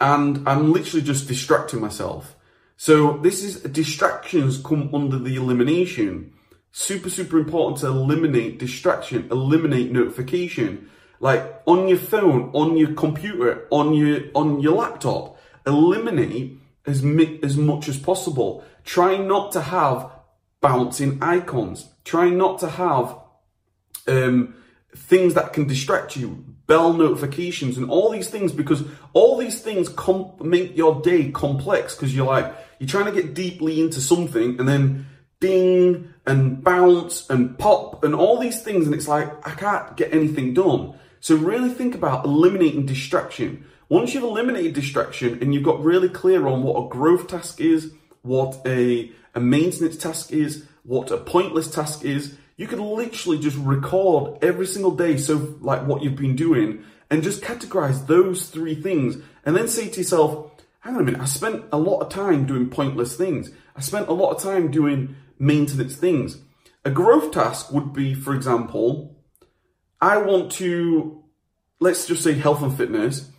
and 0.00 0.46
I'm 0.46 0.72
literally 0.72 1.04
just 1.04 1.26
distracting 1.26 1.80
myself. 1.80 2.36
So 2.76 3.16
this 3.16 3.42
is 3.42 3.62
distractions 3.62 4.58
come 4.58 4.94
under 4.94 5.18
the 5.18 5.36
elimination. 5.36 6.34
Super, 6.78 7.08
super 7.08 7.38
important 7.38 7.78
to 7.78 7.86
eliminate 7.86 8.58
distraction, 8.58 9.28
eliminate 9.30 9.90
notification. 9.90 10.90
Like 11.20 11.62
on 11.64 11.88
your 11.88 11.96
phone, 11.96 12.50
on 12.52 12.76
your 12.76 12.92
computer, 12.92 13.66
on 13.70 13.94
your 13.94 14.24
on 14.34 14.60
your 14.60 14.76
laptop, 14.76 15.38
eliminate 15.66 16.60
as 16.84 17.02
mi- 17.02 17.40
as 17.42 17.56
much 17.56 17.88
as 17.88 17.98
possible. 17.98 18.62
Try 18.84 19.16
not 19.16 19.52
to 19.52 19.62
have 19.62 20.10
bouncing 20.60 21.18
icons. 21.22 21.88
Try 22.04 22.28
not 22.28 22.58
to 22.58 22.68
have 22.68 23.16
um, 24.06 24.54
things 24.94 25.32
that 25.32 25.54
can 25.54 25.66
distract 25.66 26.14
you, 26.14 26.44
bell 26.66 26.92
notifications, 26.92 27.78
and 27.78 27.88
all 27.88 28.10
these 28.10 28.28
things 28.28 28.52
because 28.52 28.84
all 29.14 29.38
these 29.38 29.62
things 29.62 29.88
make 30.42 30.76
your 30.76 31.00
day 31.00 31.30
complex 31.30 31.94
because 31.94 32.14
you're 32.14 32.26
like 32.26 32.54
you're 32.78 32.86
trying 32.86 33.06
to 33.06 33.18
get 33.18 33.32
deeply 33.32 33.80
into 33.80 34.02
something 34.02 34.60
and 34.60 34.68
then 34.68 35.06
ding 35.40 36.12
and 36.26 36.62
bounce 36.62 37.28
and 37.28 37.58
pop 37.58 38.04
and 38.04 38.14
all 38.14 38.38
these 38.38 38.62
things, 38.62 38.86
and 38.86 38.94
it's 38.94 39.08
like 39.08 39.28
I 39.46 39.50
can't 39.50 39.96
get 39.96 40.12
anything 40.12 40.54
done. 40.54 40.94
So 41.20 41.36
really 41.36 41.70
think 41.70 41.94
about 41.94 42.24
eliminating 42.24 42.86
distraction. 42.86 43.64
Once 43.88 44.14
you've 44.14 44.24
eliminated 44.24 44.74
distraction 44.74 45.38
and 45.40 45.54
you've 45.54 45.62
got 45.62 45.82
really 45.82 46.08
clear 46.08 46.46
on 46.46 46.62
what 46.62 46.84
a 46.84 46.88
growth 46.88 47.28
task 47.28 47.60
is, 47.60 47.92
what 48.22 48.60
a, 48.66 49.10
a 49.34 49.40
maintenance 49.40 49.96
task 49.96 50.32
is, 50.32 50.66
what 50.82 51.10
a 51.10 51.16
pointless 51.16 51.70
task 51.70 52.04
is, 52.04 52.36
you 52.56 52.66
can 52.66 52.80
literally 52.80 53.38
just 53.38 53.56
record 53.58 54.38
every 54.42 54.66
single 54.66 54.92
day. 54.92 55.16
So 55.16 55.56
like 55.60 55.86
what 55.86 56.02
you've 56.02 56.16
been 56.16 56.36
doing 56.36 56.84
and 57.10 57.22
just 57.22 57.42
categorize 57.42 58.06
those 58.06 58.48
three 58.48 58.74
things 58.74 59.16
and 59.44 59.54
then 59.54 59.68
say 59.68 59.88
to 59.88 59.98
yourself, 59.98 60.50
hang 60.80 60.94
on 60.94 61.02
a 61.02 61.04
minute, 61.04 61.20
I 61.20 61.26
spent 61.26 61.64
a 61.72 61.78
lot 61.78 62.00
of 62.00 62.08
time 62.08 62.46
doing 62.46 62.68
pointless 62.68 63.16
things. 63.16 63.50
I 63.76 63.80
spent 63.80 64.08
a 64.08 64.12
lot 64.12 64.30
of 64.30 64.42
time 64.42 64.70
doing 64.70 65.16
maintenance 65.38 65.96
things. 65.96 66.38
A 66.84 66.90
growth 66.90 67.32
task 67.32 67.72
would 67.72 67.92
be, 67.92 68.14
for 68.14 68.34
example, 68.34 69.16
I 70.00 70.18
want 70.18 70.52
to, 70.52 71.24
let's 71.80 72.06
just 72.06 72.22
say 72.22 72.34
health 72.34 72.62
and 72.62 72.76
fitness. 72.76 73.30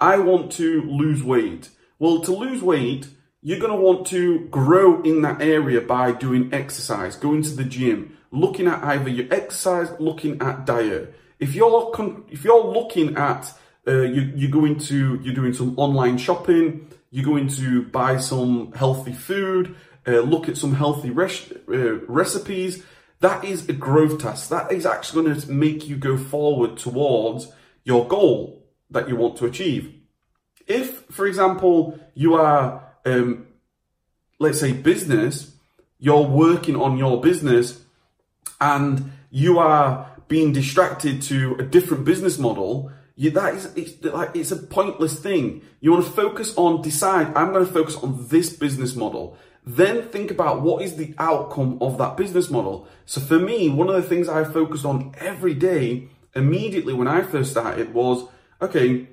I 0.00 0.18
want 0.18 0.52
to 0.52 0.82
lose 0.82 1.22
weight. 1.22 1.70
Well, 1.98 2.20
to 2.20 2.34
lose 2.34 2.62
weight, 2.62 3.08
you're 3.42 3.60
going 3.60 3.72
to 3.72 3.78
want 3.78 4.06
to 4.08 4.40
grow 4.48 5.02
in 5.02 5.22
that 5.22 5.40
area 5.40 5.80
by 5.80 6.12
doing 6.12 6.52
exercise, 6.52 7.16
going 7.16 7.42
to 7.42 7.50
the 7.50 7.64
gym, 7.64 8.16
looking 8.32 8.66
at 8.66 8.82
either 8.82 9.08
your 9.08 9.32
exercise, 9.32 9.88
looking 9.98 10.40
at 10.42 10.66
diet. 10.66 11.14
If 11.38 11.54
you're 11.54 11.92
if 12.28 12.44
you're 12.44 12.64
looking 12.64 13.16
at 13.16 13.52
uh, 13.86 14.02
you, 14.02 14.32
you're 14.34 14.50
going 14.50 14.78
to 14.80 15.20
you're 15.22 15.34
doing 15.34 15.52
some 15.52 15.78
online 15.78 16.18
shopping, 16.18 16.88
you're 17.10 17.24
going 17.24 17.48
to 17.48 17.82
buy 17.82 18.16
some 18.18 18.72
healthy 18.72 19.12
food, 19.12 19.76
uh, 20.06 20.20
look 20.20 20.48
at 20.48 20.56
some 20.56 20.74
healthy 20.74 21.10
res- 21.10 21.52
uh, 21.68 22.00
recipes. 22.06 22.84
That 23.20 23.44
is 23.44 23.68
a 23.68 23.72
growth 23.72 24.20
task. 24.20 24.50
That 24.50 24.70
is 24.72 24.86
actually 24.86 25.24
going 25.24 25.40
to 25.40 25.50
make 25.50 25.88
you 25.88 25.96
go 25.96 26.16
forward 26.16 26.76
towards 26.76 27.52
your 27.84 28.06
goal 28.06 28.66
that 28.90 29.08
you 29.08 29.16
want 29.16 29.36
to 29.38 29.46
achieve. 29.46 29.92
If, 30.66 31.04
for 31.10 31.26
example, 31.26 31.98
you 32.14 32.34
are, 32.34 32.92
um, 33.04 33.46
let's 34.38 34.60
say, 34.60 34.72
business, 34.72 35.52
you're 35.98 36.26
working 36.26 36.76
on 36.76 36.98
your 36.98 37.20
business 37.20 37.80
and 38.60 39.12
you 39.30 39.58
are 39.58 40.10
being 40.28 40.52
distracted 40.52 41.22
to 41.22 41.56
a 41.58 41.62
different 41.62 42.04
business 42.04 42.38
model, 42.38 42.90
you, 43.14 43.30
that 43.30 43.54
is 43.54 43.72
it's 43.76 44.04
like 44.04 44.34
it's 44.34 44.50
a 44.50 44.56
pointless 44.56 45.18
thing. 45.18 45.62
You 45.80 45.92
want 45.92 46.04
to 46.04 46.10
focus 46.10 46.54
on 46.56 46.82
decide. 46.82 47.28
I'm 47.34 47.52
going 47.52 47.64
to 47.64 47.72
focus 47.72 47.96
on 47.96 48.26
this 48.28 48.52
business 48.54 48.94
model. 48.94 49.38
Then 49.66 50.08
think 50.08 50.30
about 50.30 50.62
what 50.62 50.82
is 50.82 50.94
the 50.94 51.12
outcome 51.18 51.78
of 51.80 51.98
that 51.98 52.16
business 52.16 52.48
model. 52.50 52.86
So 53.04 53.20
for 53.20 53.38
me, 53.38 53.68
one 53.68 53.88
of 53.88 53.96
the 53.96 54.08
things 54.08 54.28
I 54.28 54.44
focused 54.44 54.84
on 54.84 55.12
every 55.18 55.54
day 55.54 56.08
immediately 56.36 56.94
when 56.94 57.08
I 57.08 57.22
first 57.22 57.50
started 57.50 57.92
was 57.92 58.28
okay. 58.62 59.08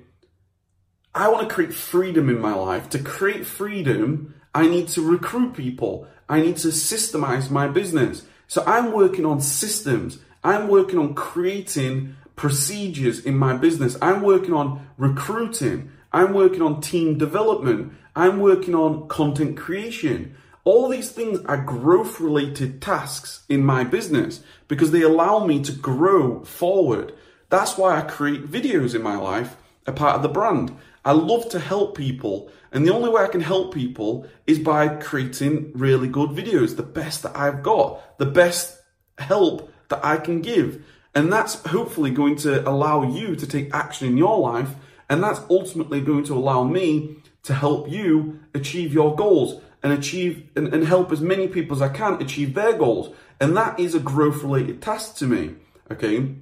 I 1.12 1.28
want 1.28 1.48
to 1.48 1.54
create 1.54 1.74
freedom 1.74 2.28
in 2.28 2.40
my 2.40 2.54
life. 2.54 2.88
To 2.90 2.98
create 3.00 3.46
freedom, 3.46 4.34
I 4.54 4.68
need 4.68 4.88
to 4.88 5.02
recruit 5.02 5.54
people. 5.54 6.06
I 6.28 6.40
need 6.40 6.56
to 6.58 6.68
systemize 6.68 7.50
my 7.50 7.66
business. 7.66 8.24
So 8.46 8.62
I'm 8.64 8.92
working 8.92 9.26
on 9.26 9.40
systems. 9.40 10.18
I'm 10.44 10.68
working 10.68 10.98
on 10.98 11.14
creating 11.14 12.16
procedures 12.36 13.20
in 13.24 13.36
my 13.36 13.56
business. 13.56 13.96
I'm 14.00 14.22
working 14.22 14.52
on 14.52 14.86
recruiting. 14.98 15.90
I'm 16.12 16.32
working 16.32 16.62
on 16.62 16.80
team 16.80 17.18
development. 17.18 17.92
I'm 18.14 18.38
working 18.38 18.74
on 18.74 19.08
content 19.08 19.56
creation. 19.56 20.36
All 20.64 20.88
these 20.88 21.12
things 21.12 21.40
are 21.44 21.58
growth 21.58 22.20
related 22.20 22.80
tasks 22.80 23.44
in 23.50 23.62
my 23.62 23.84
business 23.84 24.40
because 24.66 24.92
they 24.92 25.02
allow 25.02 25.44
me 25.44 25.62
to 25.62 25.72
grow 25.72 26.42
forward. 26.44 27.12
That's 27.50 27.76
why 27.76 27.98
I 27.98 28.02
create 28.02 28.50
videos 28.50 28.94
in 28.94 29.02
my 29.02 29.16
life, 29.16 29.56
a 29.86 29.92
part 29.92 30.16
of 30.16 30.22
the 30.22 30.28
brand. 30.30 30.74
I 31.04 31.12
love 31.12 31.50
to 31.50 31.60
help 31.60 31.94
people, 31.94 32.50
and 32.72 32.86
the 32.86 32.94
only 32.94 33.10
way 33.10 33.22
I 33.22 33.28
can 33.28 33.42
help 33.42 33.74
people 33.74 34.26
is 34.46 34.58
by 34.58 34.88
creating 34.88 35.72
really 35.74 36.08
good 36.08 36.30
videos, 36.30 36.76
the 36.76 36.82
best 36.82 37.22
that 37.24 37.36
I've 37.36 37.62
got, 37.62 38.16
the 38.16 38.24
best 38.24 38.80
help 39.18 39.70
that 39.90 40.02
I 40.02 40.16
can 40.16 40.40
give. 40.40 40.82
And 41.14 41.30
that's 41.30 41.62
hopefully 41.66 42.10
going 42.10 42.36
to 42.36 42.66
allow 42.66 43.02
you 43.02 43.36
to 43.36 43.46
take 43.46 43.72
action 43.74 44.08
in 44.08 44.16
your 44.16 44.38
life. 44.38 44.70
And 45.10 45.22
that's 45.22 45.42
ultimately 45.50 46.00
going 46.00 46.24
to 46.24 46.34
allow 46.34 46.64
me 46.64 47.16
to 47.42 47.52
help 47.52 47.90
you 47.90 48.40
achieve 48.54 48.94
your 48.94 49.14
goals 49.14 49.60
and 49.84 49.92
achieve 49.92 50.48
and, 50.56 50.72
and 50.74 50.84
help 50.84 51.12
as 51.12 51.20
many 51.20 51.46
people 51.46 51.76
as 51.76 51.82
I 51.82 51.90
can 51.90 52.20
achieve 52.20 52.54
their 52.54 52.72
goals. 52.72 53.14
And 53.38 53.56
that 53.56 53.78
is 53.78 53.94
a 53.94 54.00
growth 54.00 54.42
related 54.42 54.80
task 54.82 55.16
to 55.16 55.26
me. 55.26 55.56
Okay. 55.92 56.36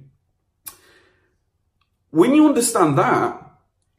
When 2.09 2.33
you 2.33 2.47
understand 2.47 2.97
that, 2.97 3.39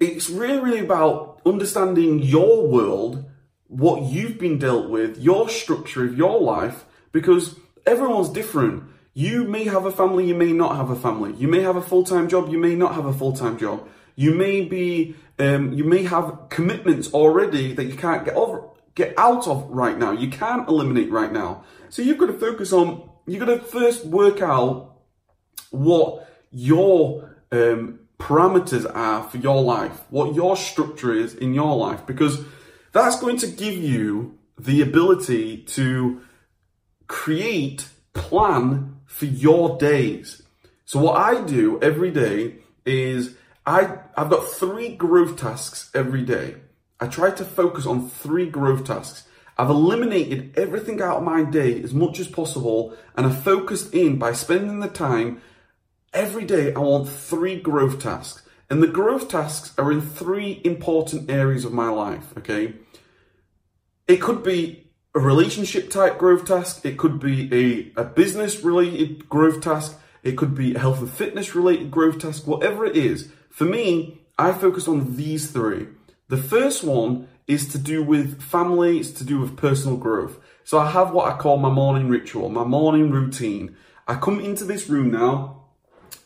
it's 0.01 0.31
really, 0.31 0.61
really 0.61 0.79
about 0.79 1.43
understanding 1.45 2.21
your 2.21 2.67
world, 2.67 3.25
what 3.69 4.03
you've 4.03 4.39
been 4.39 4.59
dealt 4.59 4.89
with, 4.89 5.19
your 5.19 5.49
structure 5.49 6.05
of 6.05 6.17
your 6.17 6.41
life, 6.41 6.85
because 7.13 7.57
everyone's 7.87 8.31
different. 8.31 8.85
You 9.13 9.45
may 9.45 9.65
have 9.65 9.85
a 9.85 9.93
family, 9.93 10.27
you 10.27 10.35
may 10.35 10.53
not 10.53 10.77
have 10.77 10.91
a 10.91 10.97
family. 10.97 11.35
You 11.35 11.49
may 11.49 11.61
have 11.61 11.77
a 11.77 11.83
full-time 11.83 12.29
job, 12.29 12.49
you 12.49 12.59
may 12.59 12.75
not 12.75 12.95
have 12.95 13.05
a 13.05 13.13
full-time 13.13 13.59
job. 13.59 13.87
You 14.17 14.35
may 14.35 14.63
be, 14.63 15.17
um, 15.39 15.73
you 15.73 15.85
may 15.85 16.05
have 16.05 16.47
commitments 16.49 17.13
already 17.13 17.75
that 17.75 17.85
you 17.85 17.95
can't 17.95 18.25
get 18.25 18.35
over, 18.35 18.69
get 18.95 19.15
out 19.19 19.49
of 19.49 19.69
right 19.71 19.99
now. 19.99 20.13
You 20.13 20.29
can't 20.29 20.69
eliminate 20.69 21.11
right 21.11 21.33
now. 21.33 21.65
So 21.89 22.03
you've 22.03 22.19
got 22.19 22.27
to 22.27 22.39
focus 22.39 22.73
on, 22.73 23.09
you've 23.27 23.41
got 23.41 23.47
to 23.47 23.59
first 23.59 24.05
work 24.05 24.41
out 24.41 24.97
what 25.71 26.29
your 26.51 27.43
um, 27.51 28.01
parameters 28.19 28.91
are 28.95 29.23
for 29.25 29.39
your 29.39 29.61
life, 29.63 30.05
what 30.11 30.35
your 30.35 30.57
structure 30.57 31.13
is 31.13 31.35
in 31.35 31.55
your 31.55 31.77
life, 31.77 32.07
because 32.07 32.41
that's 32.93 33.19
going 33.21 33.37
to 33.39 33.47
give 33.47 33.75
you 33.75 34.39
the 34.59 34.81
ability 34.81 35.59
to 35.65 36.21
create, 37.09 37.89
plan 38.13 39.01
for 39.07 39.27
your 39.27 39.77
days. 39.79 40.43
So 40.85 41.01
what 41.01 41.17
I 41.17 41.43
do 41.43 41.81
every 41.83 42.11
day 42.11 42.59
is 42.87 43.37
I, 43.67 43.99
I've 44.17 44.31
got 44.31 44.47
three 44.47 44.95
growth 44.95 45.37
tasks 45.37 45.91
every 45.95 46.23
day. 46.23 46.57
I 47.05 47.07
try 47.07 47.33
to 47.33 47.45
focus 47.45 47.85
on 47.85 48.09
three 48.09 48.49
growth 48.49 48.85
tasks. 48.85 49.29
I've 49.59 49.69
eliminated 49.69 50.57
everything 50.57 51.03
out 51.03 51.19
of 51.19 51.23
my 51.23 51.45
day 51.45 51.83
as 51.83 51.93
much 51.93 52.19
as 52.19 52.29
possible 52.29 52.97
and 53.15 53.27
I've 53.27 53.43
focused 53.43 53.93
in 53.93 54.17
by 54.19 54.33
spending 54.33 54.81
the 54.81 54.89
time 54.89 55.43
every 56.15 56.47
day. 56.47 56.73
I 56.73 56.79
want 56.79 57.11
three 57.11 57.61
growth 57.61 58.01
tasks 58.01 58.49
and 58.71 58.83
the 58.83 58.87
growth 58.87 59.29
tasks 59.29 59.75
are 59.77 59.93
in 59.93 60.01
three 60.01 60.63
important 60.65 61.31
areas 61.31 61.67
of 61.67 61.75
my 61.75 61.91
life. 61.91 62.33
Okay. 62.39 62.73
It 64.09 64.23
could 64.23 64.43
be 64.43 64.91
a 65.15 65.21
relationship 65.21 65.91
type 65.91 66.17
growth 66.17 66.47
task. 66.47 66.87
It 66.87 66.97
could 66.97 67.21
be 67.21 67.93
a, 67.97 68.01
a 68.01 68.05
business 68.05 68.65
related 68.65 69.29
growth 69.29 69.61
task. 69.61 70.01
It 70.23 70.39
could 70.39 70.55
be 70.55 70.75
a 70.75 70.79
health 70.79 71.01
and 71.01 71.11
fitness 71.11 71.55
related 71.55 71.91
growth 71.91 72.21
task, 72.21 72.47
whatever 72.47 72.87
it 72.87 72.97
is. 72.97 73.31
For 73.51 73.67
me, 73.67 74.23
I 74.39 74.53
focus 74.53 74.89
on 74.89 75.17
these 75.17 75.51
three. 75.51 75.89
The 76.29 76.37
first 76.37 76.83
one 76.83 77.29
is 77.47 77.69
to 77.69 77.79
do 77.79 78.03
with 78.03 78.41
family, 78.41 78.99
it's 78.99 79.13
to 79.13 79.25
do 79.25 79.41
with 79.41 79.57
personal 79.57 79.97
growth. 79.97 80.39
So 80.65 80.79
I 80.79 80.91
have 80.91 81.13
what 81.13 81.31
I 81.31 81.37
call 81.37 81.59
my 81.59 81.69
morning 81.69 82.09
ritual, 82.09 82.49
my 82.49 82.65
morning 82.65 83.11
routine. 83.11 83.77
I 84.09 84.15
come 84.15 84.41
into 84.41 84.65
this 84.65 84.89
room 84.89 85.11
now, 85.11 85.65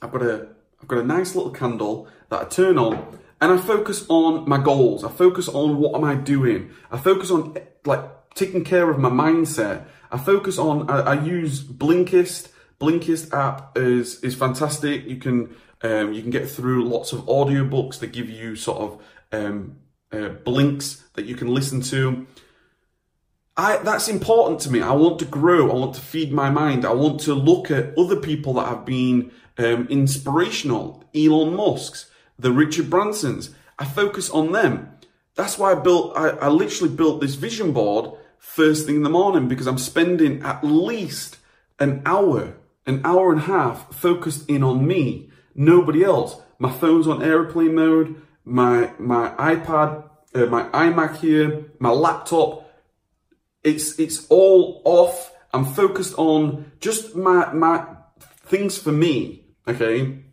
I've 0.00 0.12
got 0.12 0.22
a 0.22 0.48
I've 0.80 0.88
got 0.88 0.98
a 0.98 1.04
nice 1.04 1.34
little 1.34 1.50
candle 1.50 2.08
that 2.28 2.40
I 2.40 2.44
turn 2.44 2.78
on 2.78 3.18
and 3.40 3.52
I 3.52 3.58
focus 3.58 4.06
on 4.08 4.48
my 4.48 4.62
goals. 4.62 5.04
I 5.04 5.10
focus 5.10 5.48
on 5.48 5.78
what 5.78 5.94
am 5.96 6.04
I 6.04 6.14
doing? 6.14 6.70
I 6.90 6.98
focus 6.98 7.30
on 7.30 7.56
like 7.84 8.34
taking 8.34 8.64
care 8.64 8.88
of 8.90 8.98
my 8.98 9.10
mindset. 9.10 9.84
I 10.10 10.18
focus 10.18 10.58
on, 10.58 10.88
I, 10.88 11.00
I 11.00 11.24
use 11.24 11.62
Blinkist. 11.62 12.48
Blinkist 12.80 13.32
app 13.32 13.76
is, 13.76 14.22
is 14.22 14.36
fantastic. 14.36 15.04
You 15.06 15.16
can, 15.16 15.56
um, 15.82 16.12
you 16.12 16.22
can 16.22 16.30
get 16.30 16.48
through 16.48 16.88
lots 16.88 17.12
of 17.12 17.20
audiobooks 17.26 17.98
that 17.98 18.12
give 18.12 18.30
you 18.30 18.54
sort 18.54 18.78
of, 18.78 19.02
um, 19.32 19.78
uh, 20.12 20.28
blinks 20.28 21.04
that 21.14 21.26
you 21.26 21.34
can 21.34 21.48
listen 21.48 21.80
to. 21.82 22.26
I, 23.56 23.78
that's 23.78 24.08
important 24.08 24.60
to 24.60 24.70
me. 24.70 24.80
I 24.80 24.92
want 24.92 25.18
to 25.18 25.24
grow. 25.24 25.70
I 25.70 25.74
want 25.74 25.94
to 25.94 26.00
feed 26.00 26.32
my 26.32 26.48
mind. 26.48 26.84
I 26.84 26.92
want 26.92 27.20
to 27.22 27.34
look 27.34 27.70
at 27.70 27.98
other 27.98 28.16
people 28.16 28.54
that 28.54 28.68
have 28.68 28.84
been 28.84 29.32
um, 29.58 29.88
inspirational. 29.88 31.04
Elon 31.14 31.54
Musk's, 31.54 32.08
the 32.38 32.52
Richard 32.52 32.86
Bransons. 32.86 33.52
I 33.78 33.84
focus 33.84 34.30
on 34.30 34.52
them. 34.52 34.92
That's 35.34 35.58
why 35.58 35.72
I 35.72 35.74
built, 35.74 36.16
I, 36.16 36.28
I 36.30 36.48
literally 36.48 36.94
built 36.94 37.20
this 37.20 37.34
vision 37.34 37.72
board 37.72 38.12
first 38.38 38.86
thing 38.86 38.96
in 38.96 39.02
the 39.02 39.10
morning 39.10 39.48
because 39.48 39.66
I'm 39.66 39.78
spending 39.78 40.42
at 40.42 40.64
least 40.64 41.38
an 41.78 42.02
hour, 42.06 42.56
an 42.86 43.00
hour 43.04 43.32
and 43.32 43.40
a 43.40 43.44
half 43.44 43.92
focused 43.92 44.48
in 44.48 44.62
on 44.62 44.86
me, 44.86 45.30
nobody 45.54 46.04
else. 46.04 46.40
My 46.58 46.70
phone's 46.70 47.06
on 47.06 47.22
airplane 47.22 47.74
mode, 47.74 48.20
my, 48.48 48.92
my 48.98 49.30
iPad, 49.30 50.08
uh, 50.34 50.46
my 50.46 50.64
iMac 50.70 51.18
here, 51.18 51.66
my 51.78 51.90
laptop. 51.90 52.64
It's, 53.62 53.98
it's 53.98 54.26
all 54.28 54.82
off. 54.84 55.32
I'm 55.52 55.64
focused 55.64 56.14
on 56.18 56.72
just 56.80 57.14
my, 57.14 57.52
my 57.52 57.86
things 58.20 58.78
for 58.78 58.92
me. 58.92 59.44
Okay. 59.66 60.24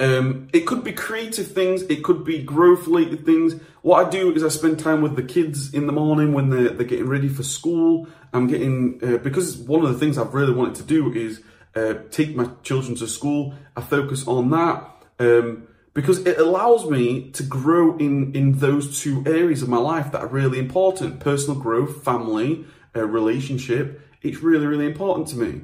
Um, 0.00 0.48
it 0.52 0.60
could 0.60 0.84
be 0.84 0.92
creative 0.92 1.50
things, 1.50 1.82
it 1.82 2.04
could 2.04 2.24
be 2.24 2.40
growth 2.40 2.86
related 2.86 3.24
things. 3.24 3.54
What 3.82 4.06
I 4.06 4.10
do 4.10 4.32
is 4.32 4.44
I 4.44 4.48
spend 4.48 4.78
time 4.78 5.02
with 5.02 5.16
the 5.16 5.24
kids 5.24 5.74
in 5.74 5.88
the 5.88 5.92
morning 5.92 6.32
when 6.32 6.50
they're, 6.50 6.68
they're 6.68 6.86
getting 6.86 7.08
ready 7.08 7.28
for 7.28 7.42
school. 7.42 8.06
I'm 8.32 8.46
getting, 8.46 9.00
uh, 9.02 9.18
because 9.18 9.56
one 9.56 9.84
of 9.84 9.92
the 9.92 9.98
things 9.98 10.16
I've 10.16 10.34
really 10.34 10.52
wanted 10.52 10.76
to 10.76 10.82
do 10.84 11.12
is 11.12 11.42
uh, 11.74 11.94
take 12.10 12.36
my 12.36 12.48
children 12.62 12.94
to 12.96 13.08
school. 13.08 13.54
I 13.76 13.80
focus 13.80 14.26
on 14.28 14.50
that 14.50 14.88
um, 15.18 15.66
because 15.98 16.24
it 16.26 16.38
allows 16.38 16.88
me 16.88 17.28
to 17.32 17.42
grow 17.42 17.96
in, 17.96 18.32
in 18.32 18.60
those 18.60 19.00
two 19.00 19.20
areas 19.26 19.62
of 19.62 19.68
my 19.68 19.78
life 19.78 20.12
that 20.12 20.20
are 20.20 20.28
really 20.28 20.60
important 20.60 21.18
personal 21.18 21.58
growth, 21.58 22.04
family, 22.04 22.64
uh, 22.94 23.04
relationship. 23.04 24.00
It's 24.22 24.38
really, 24.38 24.66
really 24.66 24.86
important 24.86 25.26
to 25.30 25.36
me. 25.38 25.62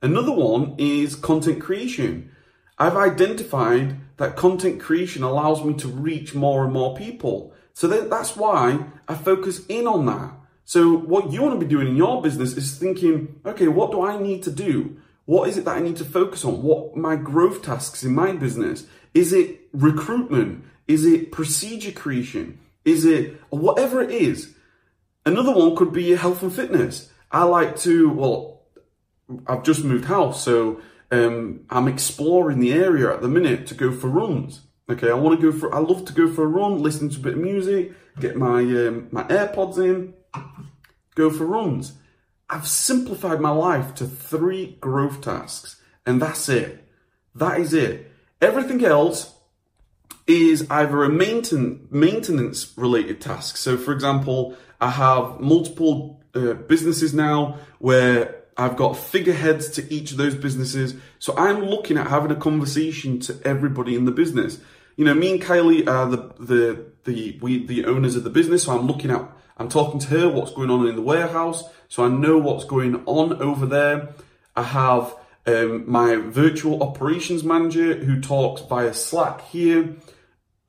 Another 0.00 0.30
one 0.30 0.76
is 0.78 1.16
content 1.16 1.60
creation. 1.60 2.30
I've 2.78 2.96
identified 2.96 3.96
that 4.18 4.36
content 4.36 4.80
creation 4.80 5.24
allows 5.24 5.64
me 5.64 5.74
to 5.78 5.88
reach 5.88 6.32
more 6.32 6.62
and 6.62 6.72
more 6.72 6.94
people. 6.96 7.52
So 7.72 7.88
that's 7.88 8.36
why 8.36 8.84
I 9.08 9.16
focus 9.16 9.66
in 9.66 9.88
on 9.88 10.06
that. 10.06 10.32
So 10.64 10.96
what 10.96 11.32
you 11.32 11.42
want 11.42 11.58
to 11.58 11.66
be 11.66 11.68
doing 11.68 11.88
in 11.88 11.96
your 11.96 12.22
business 12.22 12.56
is 12.56 12.78
thinking, 12.78 13.40
okay, 13.44 13.66
what 13.66 13.90
do 13.90 14.00
I 14.00 14.16
need 14.16 14.44
to 14.44 14.52
do? 14.52 14.98
What 15.24 15.48
is 15.48 15.58
it 15.58 15.64
that 15.64 15.76
I 15.76 15.80
need 15.80 15.96
to 15.96 16.04
focus 16.04 16.44
on? 16.44 16.62
What 16.62 16.96
my 16.96 17.16
growth 17.16 17.62
tasks 17.62 18.04
in 18.04 18.14
my 18.14 18.30
business? 18.30 18.86
Is 19.14 19.32
it 19.32 19.60
recruitment? 19.72 20.64
Is 20.88 21.06
it 21.06 21.32
procedure 21.32 21.92
creation? 21.92 22.58
Is 22.84 23.04
it 23.04 23.40
whatever 23.50 24.02
it 24.02 24.10
is? 24.10 24.54
Another 25.24 25.52
one 25.52 25.76
could 25.76 25.92
be 25.92 26.10
health 26.10 26.42
and 26.42 26.52
fitness. 26.52 27.10
I 27.30 27.44
like 27.44 27.76
to, 27.80 28.10
well, 28.10 28.62
I've 29.46 29.62
just 29.62 29.84
moved 29.84 30.06
house, 30.06 30.44
so 30.44 30.80
um, 31.10 31.60
I'm 31.70 31.88
exploring 31.88 32.60
the 32.60 32.72
area 32.72 33.12
at 33.12 33.22
the 33.22 33.28
minute 33.28 33.66
to 33.68 33.74
go 33.74 33.92
for 33.92 34.08
runs. 34.08 34.62
Okay, 34.90 35.10
I 35.10 35.14
want 35.14 35.40
to 35.40 35.50
go 35.50 35.56
for. 35.56 35.74
I 35.74 35.78
love 35.78 36.04
to 36.06 36.12
go 36.12 36.28
for 36.28 36.44
a 36.44 36.48
run, 36.48 36.82
listen 36.82 37.08
to 37.08 37.16
a 37.16 37.22
bit 37.22 37.34
of 37.34 37.38
music, 37.38 37.92
get 38.20 38.36
my 38.36 38.60
um, 38.60 39.08
my 39.10 39.22
AirPods 39.24 39.78
in, 39.78 40.12
go 41.14 41.30
for 41.30 41.46
runs. 41.46 41.94
I've 42.50 42.66
simplified 42.66 43.40
my 43.40 43.50
life 43.50 43.94
to 43.94 44.06
three 44.06 44.76
growth 44.80 45.22
tasks, 45.22 45.80
and 46.04 46.20
that's 46.20 46.48
it. 46.48 46.86
That 47.34 47.60
is 47.60 47.72
it. 47.72 48.11
Everything 48.42 48.84
else 48.84 49.34
is 50.26 50.66
either 50.68 51.04
a 51.04 51.08
mainten- 51.08 51.90
maintenance 51.90 52.72
related 52.76 53.20
task. 53.20 53.56
So, 53.56 53.76
for 53.76 53.92
example, 53.92 54.56
I 54.80 54.90
have 54.90 55.40
multiple 55.40 56.20
uh, 56.34 56.54
businesses 56.54 57.14
now 57.14 57.58
where 57.78 58.42
I've 58.56 58.76
got 58.76 58.96
figureheads 58.96 59.70
to 59.70 59.92
each 59.94 60.10
of 60.12 60.18
those 60.18 60.34
businesses. 60.34 60.94
So 61.18 61.34
I'm 61.36 61.64
looking 61.64 61.96
at 61.96 62.08
having 62.08 62.30
a 62.30 62.36
conversation 62.36 63.20
to 63.20 63.40
everybody 63.44 63.94
in 63.94 64.04
the 64.04 64.10
business. 64.10 64.58
You 64.96 65.04
know, 65.04 65.14
me 65.14 65.32
and 65.32 65.42
Kylie 65.42 65.88
are 65.88 66.06
the, 66.06 66.34
the, 66.38 66.84
the, 67.04 67.38
we, 67.40 67.64
the 67.64 67.86
owners 67.86 68.16
of 68.16 68.24
the 68.24 68.30
business. 68.30 68.64
So 68.64 68.76
I'm 68.76 68.86
looking 68.86 69.10
at, 69.10 69.26
I'm 69.56 69.68
talking 69.68 70.00
to 70.00 70.08
her 70.08 70.28
what's 70.28 70.52
going 70.52 70.70
on 70.70 70.86
in 70.86 70.96
the 70.96 71.02
warehouse. 71.02 71.64
So 71.88 72.04
I 72.04 72.08
know 72.08 72.38
what's 72.38 72.64
going 72.64 73.02
on 73.06 73.40
over 73.40 73.66
there. 73.66 74.14
I 74.54 74.64
have 74.64 75.14
um, 75.46 75.90
my 75.90 76.16
virtual 76.16 76.82
operations 76.82 77.42
manager 77.42 77.96
who 77.96 78.20
talks 78.20 78.62
via 78.62 78.94
Slack 78.94 79.42
here. 79.48 79.96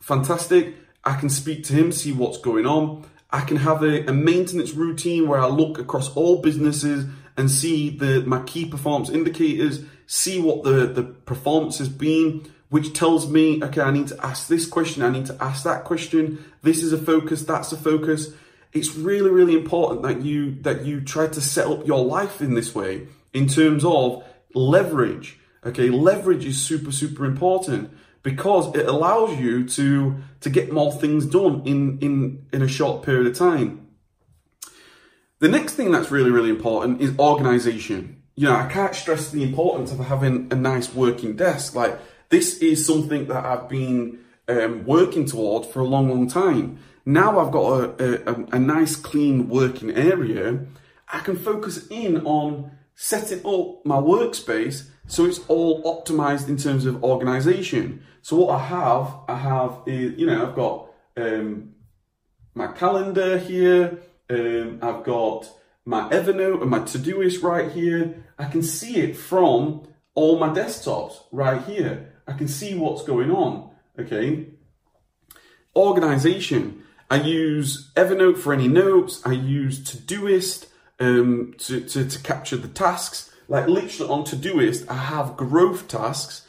Fantastic. 0.02 0.76
I 1.04 1.16
can 1.16 1.30
speak 1.30 1.64
to 1.66 1.74
him, 1.74 1.92
see 1.92 2.12
what's 2.12 2.38
going 2.38 2.66
on. 2.66 3.06
I 3.32 3.42
can 3.42 3.58
have 3.58 3.84
a, 3.84 4.06
a 4.06 4.14
maintenance 4.14 4.74
routine 4.74 5.28
where 5.28 5.40
I 5.40 5.48
look 5.48 5.80
across 5.80 6.16
all 6.16 6.42
businesses 6.42 7.06
and 7.36 7.50
see 7.50 7.90
the 7.90 8.22
my 8.22 8.44
key 8.44 8.66
performance 8.66 9.10
indicators, 9.10 9.84
see 10.06 10.40
what 10.40 10.64
the, 10.64 10.86
the 10.86 11.04
performance 11.04 11.80
has 11.80 11.90
been, 11.90 12.46
which 12.70 12.94
tells 12.94 13.30
me, 13.30 13.64
okay, 13.64 13.82
I 13.82 13.92
need 13.92 14.08
to 14.08 14.26
ask 14.26 14.48
this 14.48 14.68
question, 14.68 15.04
I 15.04 15.10
need 15.10 15.26
to 15.28 15.38
ask 15.44 15.64
that 15.64 15.84
question, 15.84 16.44
this 16.62 16.84
is 16.84 16.94
a 16.94 16.98
focus, 16.98 17.44
that's 17.44 17.72
a 17.72 17.78
focus. 17.78 18.34
It's 18.72 18.96
really, 18.96 19.30
really 19.30 19.54
important 19.54 20.04
that 20.04 20.22
you 20.24 20.56
that 20.62 20.86
you 20.86 21.02
try 21.02 21.28
to 21.28 21.42
set 21.42 21.68
up 21.68 21.86
your 21.86 22.04
life 22.04 22.42
in 22.42 22.54
this 22.54 22.74
way 22.74 23.08
in 23.34 23.48
terms 23.48 23.84
of 23.84 24.24
leverage. 24.54 25.40
Okay, 25.66 25.90
leverage 25.90 26.46
is 26.46 26.60
super, 26.60 26.92
super 26.92 27.26
important 27.26 27.90
because 28.22 28.76
it 28.76 28.88
allows 28.88 29.38
you 29.40 29.68
to 29.70 30.16
to 30.42 30.50
get 30.50 30.72
more 30.72 30.92
things 30.92 31.26
done 31.26 31.62
in 31.66 32.00
in 32.00 32.46
in 32.52 32.62
a 32.62 32.68
short 32.68 33.04
period 33.04 33.28
of 33.28 33.38
time. 33.38 33.88
The 35.40 35.50
next 35.50 35.74
thing 35.74 35.92
that's 35.92 36.10
really, 36.10 36.32
really 36.32 36.50
important 36.50 37.02
is 37.02 37.18
organization. 37.20 38.24
You 38.36 38.48
know, 38.48 38.56
I 38.56 38.68
can't 38.68 38.96
stress 38.96 39.30
the 39.30 39.44
importance 39.44 39.92
of 39.92 40.00
having 40.00 40.48
a 40.52 40.56
nice 40.56 40.94
working 40.94 41.36
desk. 41.36 41.76
Like, 41.76 42.00
this 42.30 42.60
is 42.60 42.86
something 42.86 43.28
that 43.28 43.46
I've 43.46 43.68
been 43.68 44.20
um, 44.48 44.86
working 44.86 45.26
toward 45.26 45.66
for 45.66 45.82
a 45.82 45.84
long, 45.84 46.10
long 46.10 46.28
time. 46.28 46.80
Now 47.06 47.40
I've 47.40 47.52
got 47.52 48.00
a, 48.00 48.30
a, 48.30 48.46
a 48.54 48.60
nice, 48.60 48.96
clean 48.96 49.50
working 49.50 49.92
area. 49.92 50.66
I 51.12 51.20
can 51.20 51.36
focus 51.36 51.88
in 51.90 52.26
on 52.26 52.72
setting 52.96 53.40
up 53.46 53.86
my 53.86 53.98
workspace 53.98 54.88
so 55.08 55.26
it's 55.26 55.40
all 55.48 55.84
optimized 55.84 56.48
in 56.48 56.58
terms 56.58 56.86
of 56.86 57.04
organization. 57.04 58.04
So 58.22 58.38
what 58.38 58.56
I 58.56 58.60
have, 58.60 59.16
I 59.28 59.36
have, 59.36 59.82
is, 59.86 60.18
you 60.18 60.26
know, 60.26 60.48
I've 60.48 60.56
got 60.56 60.90
um, 61.18 61.76
my 62.54 62.68
calendar 62.68 63.38
here. 63.38 64.00
Um, 64.30 64.80
I've 64.82 65.04
got 65.04 65.50
my 65.86 66.10
Evernote 66.10 66.62
and 66.62 66.72
my 66.72 66.80
Todoist 66.80 67.44
right 67.44 67.72
here. 67.72 68.26
I 68.40 68.46
can 68.46 68.64
see 68.64 68.98
it 68.98 69.18
from 69.18 69.86
all 70.16 70.40
my 70.40 70.50
desktops 70.50 71.16
right 71.32 71.62
here. 71.64 72.14
I 72.28 72.34
can 72.34 72.48
see 72.48 72.76
what's 72.76 73.04
going 73.04 73.32
on, 73.32 73.72
okay? 74.00 74.48
Organization. 75.76 76.84
I 77.12 77.18
use 77.18 77.92
Evernote 77.96 78.38
for 78.38 78.54
any 78.54 78.70
notes. 78.70 79.22
I 79.26 79.34
use 79.34 79.80
Todoist 79.80 80.68
um, 81.00 81.54
to, 81.60 81.82
to, 81.82 82.08
to 82.08 82.20
capture 82.20 82.58
the 82.58 82.68
tasks. 82.68 83.32
Like 83.48 83.68
literally 83.68 84.12
on 84.12 84.24
Todoist, 84.24 84.90
I 84.90 84.96
have 84.96 85.38
growth 85.38 85.88
tasks 85.88 86.48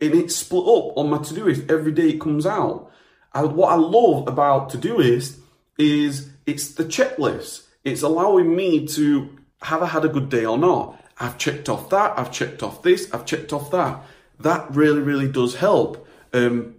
and 0.00 0.14
it's 0.14 0.36
split 0.36 0.62
up 0.62 0.96
on 0.96 1.10
my 1.10 1.18
Todoist 1.18 1.70
every 1.70 1.92
day 1.92 2.10
it 2.10 2.20
comes 2.20 2.46
out. 2.46 2.90
And 3.32 3.54
what 3.56 3.72
I 3.72 3.76
love 3.76 4.28
about 4.28 4.70
Todoist 4.70 5.38
is 5.78 6.30
it's 6.46 6.74
the 6.74 6.84
checklist. 6.84 7.66
It's 7.84 8.02
allowing 8.02 8.54
me 8.54 8.86
to 8.88 9.36
have 9.62 9.82
I 9.82 9.86
had 9.86 10.04
a 10.04 10.08
good 10.08 10.28
day 10.28 10.44
or 10.44 10.58
not. 10.58 11.00
I've 11.18 11.38
checked 11.38 11.68
off 11.68 11.90
that. 11.90 12.18
I've 12.18 12.32
checked 12.32 12.62
off 12.62 12.82
this. 12.82 13.12
I've 13.12 13.26
checked 13.26 13.52
off 13.52 13.70
that. 13.70 14.02
That 14.40 14.74
really, 14.74 15.00
really 15.00 15.28
does 15.28 15.56
help. 15.56 16.06
Um, 16.32 16.76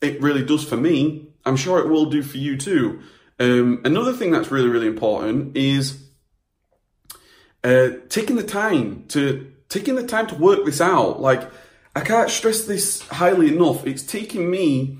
it 0.00 0.20
really 0.22 0.44
does 0.44 0.64
for 0.64 0.76
me. 0.76 1.28
I'm 1.44 1.56
sure 1.56 1.78
it 1.78 1.88
will 1.88 2.06
do 2.06 2.22
for 2.22 2.38
you 2.38 2.56
too. 2.56 3.00
Um, 3.40 3.80
another 3.84 4.12
thing 4.12 4.30
that's 4.30 4.50
really, 4.50 4.68
really 4.68 4.86
important 4.86 5.56
is 5.56 6.07
uh, 7.64 7.88
taking 8.08 8.36
the 8.36 8.42
time 8.42 9.04
to 9.08 9.52
taking 9.68 9.96
the 9.96 10.06
time 10.06 10.26
to 10.28 10.34
work 10.34 10.64
this 10.64 10.80
out. 10.80 11.20
Like 11.20 11.48
I 11.94 12.00
can't 12.00 12.30
stress 12.30 12.64
this 12.64 13.00
highly 13.08 13.48
enough. 13.54 13.86
It's 13.86 14.02
taken 14.02 14.50
me 14.50 14.98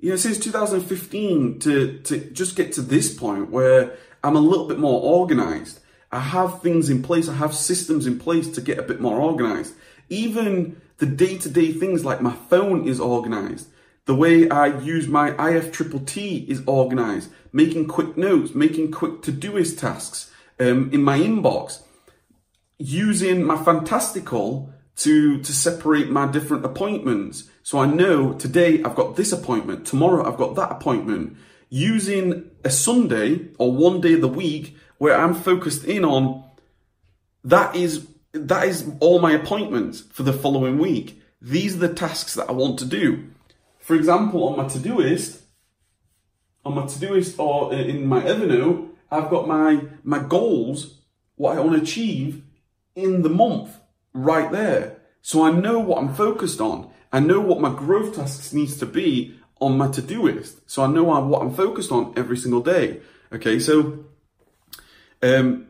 you 0.00 0.10
know, 0.10 0.16
since 0.16 0.38
2015 0.38 1.58
to, 1.60 1.98
to 1.98 2.20
just 2.30 2.56
get 2.56 2.72
to 2.74 2.82
this 2.82 3.12
point 3.14 3.50
where 3.50 3.96
I'm 4.22 4.36
a 4.36 4.40
little 4.40 4.68
bit 4.68 4.78
more 4.78 5.00
organized. 5.02 5.80
I 6.10 6.20
have 6.20 6.62
things 6.62 6.88
in 6.88 7.02
place, 7.02 7.28
I 7.28 7.34
have 7.34 7.54
systems 7.54 8.06
in 8.06 8.18
place 8.18 8.48
to 8.50 8.60
get 8.60 8.78
a 8.78 8.82
bit 8.82 9.00
more 9.00 9.18
organized. 9.20 9.74
Even 10.08 10.80
the 10.98 11.06
day 11.06 11.36
to 11.38 11.50
day 11.50 11.72
things 11.72 12.04
like 12.04 12.22
my 12.22 12.32
phone 12.48 12.88
is 12.88 13.00
organized. 13.00 13.68
The 14.06 14.14
way 14.14 14.48
I 14.48 14.78
use 14.78 15.06
my 15.06 15.32
IFTTT 15.32 16.48
is 16.48 16.62
organized, 16.66 17.30
making 17.52 17.88
quick 17.88 18.16
notes, 18.16 18.54
making 18.54 18.90
quick 18.90 19.20
Todoist 19.20 19.78
tasks 19.78 20.30
um, 20.58 20.90
in 20.92 21.02
my 21.02 21.18
inbox, 21.18 21.82
using 22.78 23.42
my 23.42 23.56
Fantastical 23.56 24.72
to, 24.96 25.40
to 25.40 25.52
separate 25.52 26.10
my 26.10 26.30
different 26.30 26.64
appointments. 26.64 27.48
So 27.62 27.78
I 27.78 27.86
know 27.86 28.32
today 28.32 28.82
I've 28.82 28.94
got 28.94 29.16
this 29.16 29.32
appointment, 29.32 29.86
tomorrow 29.86 30.26
I've 30.26 30.38
got 30.38 30.56
that 30.56 30.72
appointment. 30.72 31.36
Using 31.70 32.50
a 32.64 32.70
Sunday 32.70 33.48
or 33.58 33.72
one 33.72 34.00
day 34.00 34.14
of 34.14 34.22
the 34.22 34.28
week 34.28 34.76
where 34.96 35.18
I'm 35.18 35.34
focused 35.34 35.84
in 35.84 36.04
on 36.04 36.44
that 37.44 37.76
is 37.76 38.08
that 38.32 38.66
is 38.66 38.90
all 39.00 39.20
my 39.20 39.32
appointments 39.32 40.00
for 40.00 40.22
the 40.22 40.32
following 40.32 40.78
week. 40.78 41.22
These 41.40 41.76
are 41.76 41.86
the 41.86 41.94
tasks 41.94 42.34
that 42.34 42.48
I 42.48 42.52
want 42.52 42.78
to 42.80 42.84
do. 42.84 43.28
For 43.78 43.94
example, 43.94 44.48
on 44.48 44.56
my 44.56 44.64
Todoist, 44.64 45.42
on 46.64 46.74
my 46.74 46.82
Todoist 46.82 47.38
or 47.38 47.72
in 47.72 48.06
my 48.06 48.22
Evernote, 48.22 48.88
I've 49.10 49.30
got 49.30 49.46
my 49.46 49.82
my 50.02 50.18
goals, 50.18 50.98
what 51.36 51.56
I 51.56 51.60
want 51.60 51.76
to 51.76 51.82
achieve 51.82 52.42
in 52.98 53.22
the 53.22 53.28
month 53.28 53.78
right 54.12 54.50
there. 54.50 55.00
So 55.22 55.44
I 55.44 55.50
know 55.50 55.78
what 55.78 55.98
I'm 55.98 56.14
focused 56.14 56.60
on. 56.60 56.90
I 57.12 57.20
know 57.20 57.40
what 57.40 57.60
my 57.60 57.74
growth 57.74 58.16
tasks 58.16 58.52
needs 58.52 58.76
to 58.78 58.86
be 58.86 59.38
on 59.60 59.78
my 59.78 59.88
to-do 59.88 60.22
list. 60.22 60.60
So 60.70 60.82
I 60.82 60.86
know 60.88 61.04
what 61.04 61.42
I'm 61.42 61.54
focused 61.54 61.90
on 61.92 62.12
every 62.16 62.36
single 62.36 62.60
day. 62.60 63.00
Okay, 63.32 63.58
so 63.58 64.04
um, 65.22 65.66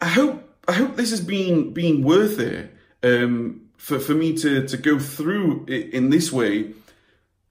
I 0.00 0.08
hope 0.08 0.44
I 0.66 0.72
hope 0.72 0.96
this 0.96 1.10
has 1.10 1.20
been 1.20 1.72
been 1.72 2.02
worth 2.02 2.38
it 2.38 2.74
um, 3.02 3.68
for 3.76 3.98
for 3.98 4.14
me 4.14 4.36
to 4.38 4.66
to 4.66 4.76
go 4.76 4.98
through 4.98 5.66
it 5.68 5.90
in 5.90 6.10
this 6.10 6.32
way. 6.32 6.72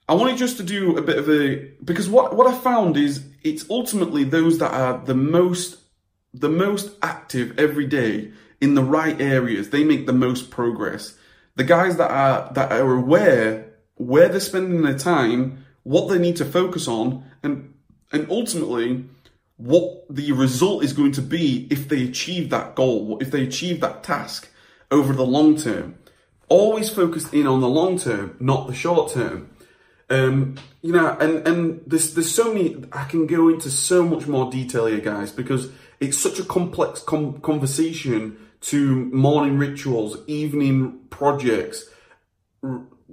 I 0.09 0.13
wanted 0.13 0.37
just 0.37 0.57
to 0.57 0.63
do 0.63 0.97
a 0.97 1.01
bit 1.01 1.17
of 1.17 1.29
a 1.29 1.71
because 1.83 2.07
what 2.07 2.35
what 2.35 2.47
I 2.47 2.57
found 2.57 2.95
is 2.95 3.25
it's 3.43 3.69
ultimately 3.69 4.23
those 4.23 4.59
that 4.59 4.73
are 4.73 5.03
the 5.03 5.15
most 5.15 5.77
the 6.33 6.49
most 6.49 6.95
active 7.01 7.59
every 7.59 7.87
day 7.87 8.31
in 8.59 8.75
the 8.75 8.83
right 8.83 9.19
areas 9.21 9.69
they 9.69 9.83
make 9.83 10.05
the 10.05 10.13
most 10.13 10.49
progress. 10.49 11.17
The 11.55 11.63
guys 11.63 11.97
that 11.97 12.11
are 12.11 12.51
that 12.53 12.71
are 12.71 12.93
aware 12.93 13.73
where 13.95 14.29
they're 14.29 14.39
spending 14.39 14.83
their 14.83 14.97
time, 14.97 15.65
what 15.83 16.07
they 16.07 16.19
need 16.19 16.35
to 16.37 16.45
focus 16.45 16.87
on, 16.87 17.23
and 17.43 17.73
and 18.11 18.29
ultimately 18.29 19.05
what 19.57 20.05
the 20.07 20.31
result 20.31 20.83
is 20.83 20.93
going 20.93 21.11
to 21.11 21.21
be 21.21 21.67
if 21.71 21.89
they 21.89 22.03
achieve 22.03 22.49
that 22.51 22.75
goal, 22.75 23.17
if 23.19 23.31
they 23.31 23.43
achieve 23.43 23.81
that 23.81 24.03
task 24.03 24.49
over 24.91 25.13
the 25.13 25.25
long 25.25 25.57
term. 25.57 25.97
Always 26.49 26.89
focused 26.89 27.33
in 27.33 27.45
on 27.45 27.59
the 27.59 27.67
long 27.67 27.97
term, 27.97 28.37
not 28.39 28.67
the 28.67 28.73
short 28.73 29.11
term. 29.11 29.49
Um, 30.09 30.55
you 30.81 30.93
know, 30.93 31.17
and, 31.19 31.45
and 31.45 31.81
there's, 31.85 32.13
there's 32.13 32.33
so 32.33 32.53
many, 32.53 32.81
I 32.93 33.03
can 33.03 33.27
go 33.27 33.49
into 33.49 33.69
so 33.69 34.05
much 34.05 34.25
more 34.27 34.49
detail 34.49 34.85
here, 34.85 35.01
guys, 35.01 35.33
because 35.33 35.69
it's 35.99 36.17
such 36.17 36.39
a 36.39 36.45
complex 36.45 37.01
com- 37.01 37.41
conversation 37.41 38.37
to 38.61 39.05
morning 39.05 39.57
rituals, 39.57 40.17
evening 40.27 40.99
projects, 41.09 41.85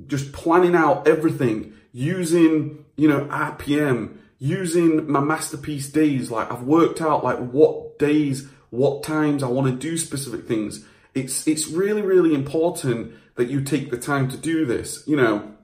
just 0.07 0.33
planning 0.33 0.75
out 0.75 1.07
everything 1.07 1.75
using, 1.93 2.85
you 2.97 3.09
know, 3.09 3.27
RPM, 3.27 4.17
using 4.39 5.11
my 5.11 5.21
masterpiece 5.21 5.89
days. 5.91 6.31
Like 6.31 6.51
I've 6.51 6.63
worked 6.63 7.01
out 7.01 7.23
like 7.23 7.39
what 7.39 7.99
days, 7.99 8.49
what 8.71 9.03
times 9.03 9.43
I 9.43 9.49
want 9.49 9.69
to 9.69 9.77
do 9.77 9.97
specific 9.97 10.47
things. 10.47 10.85
It's, 11.15 11.47
it's 11.47 11.69
really, 11.69 12.03
really 12.03 12.35
important 12.35 13.13
that 13.37 13.49
you 13.49 13.61
take 13.61 13.91
the 13.91 13.99
time 13.99 14.29
to 14.31 14.37
do 14.37 14.67
this. 14.67 15.05
You 15.07 15.17
know, 15.17 15.55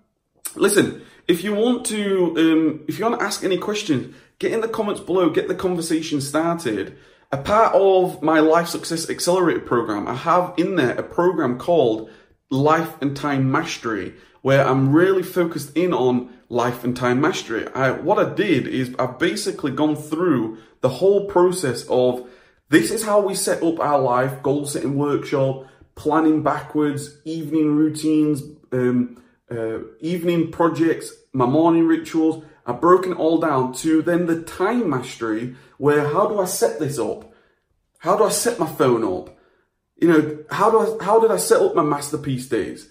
listen, 0.55 1.03
if 1.27 1.45
you 1.45 1.55
want 1.55 1.87
to, 1.87 2.35
um, 2.37 2.85
if 2.89 2.99
you 2.99 3.05
want 3.05 3.19
to 3.19 3.25
ask 3.25 3.45
any 3.45 3.59
questions, 3.59 4.15
get 4.39 4.53
in 4.53 4.61
the 4.61 4.69
comments 4.69 5.01
below, 5.01 5.31
get 5.31 5.49
the 5.49 5.55
conversation 5.55 6.21
started. 6.21 6.97
A 7.33 7.37
part 7.37 7.75
of 7.75 8.23
my 8.23 8.41
Life 8.41 8.67
Success 8.67 9.09
Accelerator 9.09 9.61
program, 9.61 10.09
I 10.09 10.15
have 10.15 10.53
in 10.57 10.75
there 10.75 10.99
a 10.99 11.03
program 11.05 11.59
called 11.59 12.11
Life 12.51 13.01
and 13.01 13.17
Time 13.17 13.53
Mastery, 13.53 14.15
where 14.43 14.67
I'm 14.67 14.93
really 14.93 15.23
focused 15.23 15.77
in 15.77 15.93
on 15.93 16.33
life 16.49 16.83
and 16.83 16.97
time 16.97 17.21
mastery. 17.21 17.69
I, 17.73 17.93
what 17.93 18.19
I 18.19 18.35
did 18.35 18.67
is 18.67 18.97
I've 18.99 19.21
basically 19.21 19.71
gone 19.71 19.95
through 19.95 20.59
the 20.81 20.89
whole 20.89 21.27
process 21.27 21.87
of 21.89 22.29
this 22.69 22.91
is 22.91 23.05
how 23.05 23.21
we 23.21 23.37
set 23.37 23.63
up 23.63 23.79
our 23.79 24.01
life, 24.01 24.43
goal 24.43 24.67
setting 24.67 24.97
workshop, 24.97 25.67
planning 25.95 26.43
backwards, 26.43 27.17
evening 27.25 27.77
routines, 27.77 28.43
um, 28.73 29.23
uh, 29.49 29.79
evening 30.01 30.51
projects, 30.51 31.13
my 31.33 31.47
morning 31.47 31.87
rituals. 31.87 32.45
I've 32.71 32.81
broken 32.81 33.13
it 33.13 33.19
all 33.19 33.39
down 33.39 33.73
to 33.75 34.01
then 34.01 34.27
the 34.27 34.43
time 34.43 34.89
mastery 34.89 35.57
where 35.77 36.07
how 36.09 36.29
do 36.29 36.39
I 36.39 36.45
set 36.45 36.79
this 36.79 37.01
up? 37.01 37.33
How 37.99 38.17
do 38.17 38.23
I 38.23 38.29
set 38.29 38.61
my 38.61 38.67
phone 38.67 39.03
up? 39.03 39.37
You 39.97 40.09
know, 40.09 40.39
how 40.53 40.71
do 40.71 40.79
I, 40.79 41.05
how 41.05 41.19
did 41.19 41.33
I 41.33 41.37
set 41.37 41.61
up 41.61 41.75
my 41.75 41.83
masterpiece 41.83 42.49
days? 42.49 42.89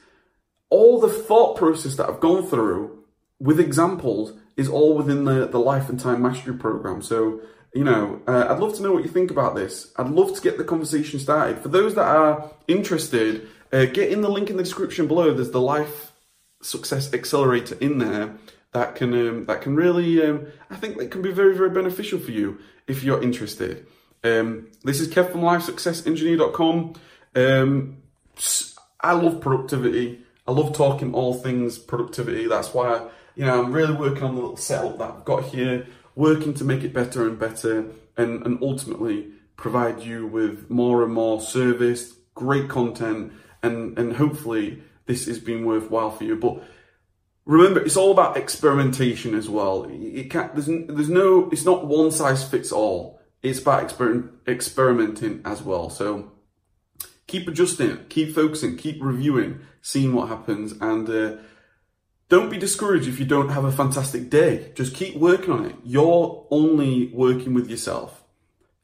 All 0.70 1.00
the 1.00 1.08
thought 1.08 1.56
process 1.56 1.96
that 1.96 2.10
I've 2.10 2.20
gone 2.20 2.46
through 2.46 3.06
with 3.40 3.60
examples 3.60 4.34
is 4.58 4.68
all 4.68 4.98
within 4.98 5.24
the, 5.24 5.48
the 5.48 5.60
Life 5.60 5.88
and 5.88 5.98
Time 5.98 6.22
Mastery 6.22 6.56
Program. 6.56 7.02
So, 7.02 7.40
you 7.74 7.86
know, 7.86 8.22
uh, 8.28 8.48
I'd 8.50 8.60
love 8.60 8.76
to 8.76 8.84
know 8.84 8.92
what 8.92 9.04
you 9.04 9.10
think 9.10 9.32
about 9.32 9.56
this. 9.56 9.94
I'd 9.96 10.10
love 10.10 10.36
to 10.36 10.42
get 10.42 10.58
the 10.58 10.66
conversation 10.66 11.20
started. 11.20 11.60
For 11.60 11.70
those 11.70 11.96
that 11.96 12.06
are 12.06 12.52
interested, 12.68 13.48
uh, 13.72 13.86
get 13.86 14.12
in 14.12 14.22
the 14.22 14.30
link 14.30 14.50
in 14.50 14.58
the 14.58 14.64
description 14.64 15.08
below. 15.08 15.34
There's 15.34 15.52
the 15.52 15.62
Life 15.62 16.12
Success 16.62 17.14
Accelerator 17.14 17.78
in 17.80 18.00
there 18.00 18.36
that 18.72 18.96
can 18.96 19.14
um, 19.14 19.46
that 19.46 19.62
can 19.62 19.76
really, 19.76 20.24
um, 20.26 20.48
I 20.70 20.76
think, 20.76 20.98
that 20.98 21.12
can 21.12 21.22
be 21.22 21.32
very 21.32 21.56
very 21.56 21.70
beneficial 21.70 22.20
for 22.20 22.32
you 22.32 22.60
if 22.88 23.04
you're 23.04 23.22
interested. 23.22 23.86
Um, 24.24 24.68
this 24.84 25.00
is 25.00 25.08
Kev 25.08 25.32
from 25.32 25.42
LifeSuccessEngineer.com. 25.42 26.94
Um, 27.36 27.98
I 29.00 29.14
love 29.14 29.40
productivity. 29.40 30.22
I 30.46 30.52
love 30.52 30.76
talking 30.76 31.14
all 31.14 31.34
things 31.36 31.78
productivity. 31.78 32.48
That's 32.48 32.74
why 32.74 33.08
you 33.40 33.46
know, 33.46 33.64
I'm 33.64 33.72
really 33.72 33.94
working 33.94 34.24
on 34.24 34.36
the 34.36 34.42
little 34.42 34.58
setup 34.58 34.98
that 34.98 35.12
I've 35.12 35.24
got 35.24 35.46
here, 35.46 35.88
working 36.14 36.54
to 36.56 36.66
make 36.66 36.84
it 36.84 36.94
better 36.94 37.26
and 37.26 37.40
better, 37.40 37.86
and, 38.18 38.46
and 38.46 38.62
ultimately 38.62 39.30
provide 39.56 40.02
you 40.02 40.28
with 40.28 40.70
more 40.70 41.04
and 41.04 41.14
more 41.14 41.40
service, 41.40 42.16
great 42.36 42.68
content, 42.68 43.32
and, 43.64 43.98
and 43.98 44.18
hopefully 44.18 44.84
this 45.06 45.26
has 45.28 45.40
been 45.40 45.64
worthwhile 45.64 46.12
for 46.12 46.26
you. 46.26 46.36
But 46.36 46.62
remember, 47.50 47.82
it's 47.82 47.98
all 47.98 48.12
about 48.12 48.38
experimentation 48.38 49.34
as 49.34 49.50
well. 49.50 49.88
It 49.90 50.30
can't, 50.30 50.54
there's, 50.54 50.68
there's 50.68 51.10
no, 51.10 51.50
it's 51.52 51.66
not 51.66 51.88
one 51.88 52.12
size 52.12 52.48
fits 52.48 52.72
all. 52.72 53.20
It's 53.42 53.60
about 53.60 53.88
exper- 53.88 54.30
experimenting 54.48 55.42
as 55.46 55.64
well. 55.64 55.90
So 55.90 56.32
keep 57.26 57.48
adjusting, 57.48 58.06
keep 58.08 58.36
focusing, 58.36 58.78
keep 58.78 59.02
reviewing, 59.02 59.62
seeing 59.82 60.14
what 60.14 60.30
happens, 60.30 60.74
and 60.74 61.10
uh, 61.10 61.38
don't 62.28 62.52
be 62.52 62.58
discouraged 62.58 63.08
if 63.08 63.20
you 63.20 63.26
don't 63.26 63.50
have 63.50 63.66
a 63.66 63.72
fantastic 63.72 64.30
day. 64.30 64.72
Just 64.76 64.94
keep 64.94 65.16
working 65.16 65.52
on 65.52 65.66
it. 65.66 65.76
You're 65.84 66.46
only 66.52 67.12
working 67.14 67.56
with 67.56 67.68
yourself. 67.68 68.24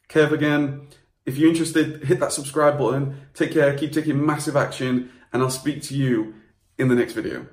Kev 0.10 0.32
again. 0.32 0.88
If 1.26 1.38
you're 1.38 1.50
interested, 1.50 2.04
hit 2.04 2.20
that 2.20 2.32
subscribe 2.32 2.80
button. 2.80 3.28
Take 3.34 3.52
care, 3.52 3.78
keep 3.78 3.92
taking 3.92 4.26
massive 4.26 4.56
action, 4.56 5.12
and 5.32 5.44
I'll 5.44 5.50
speak 5.52 5.84
to 5.84 5.96
you 5.96 6.36
in 6.78 6.88
the 6.88 6.96
next 6.96 7.14
video. 7.14 7.48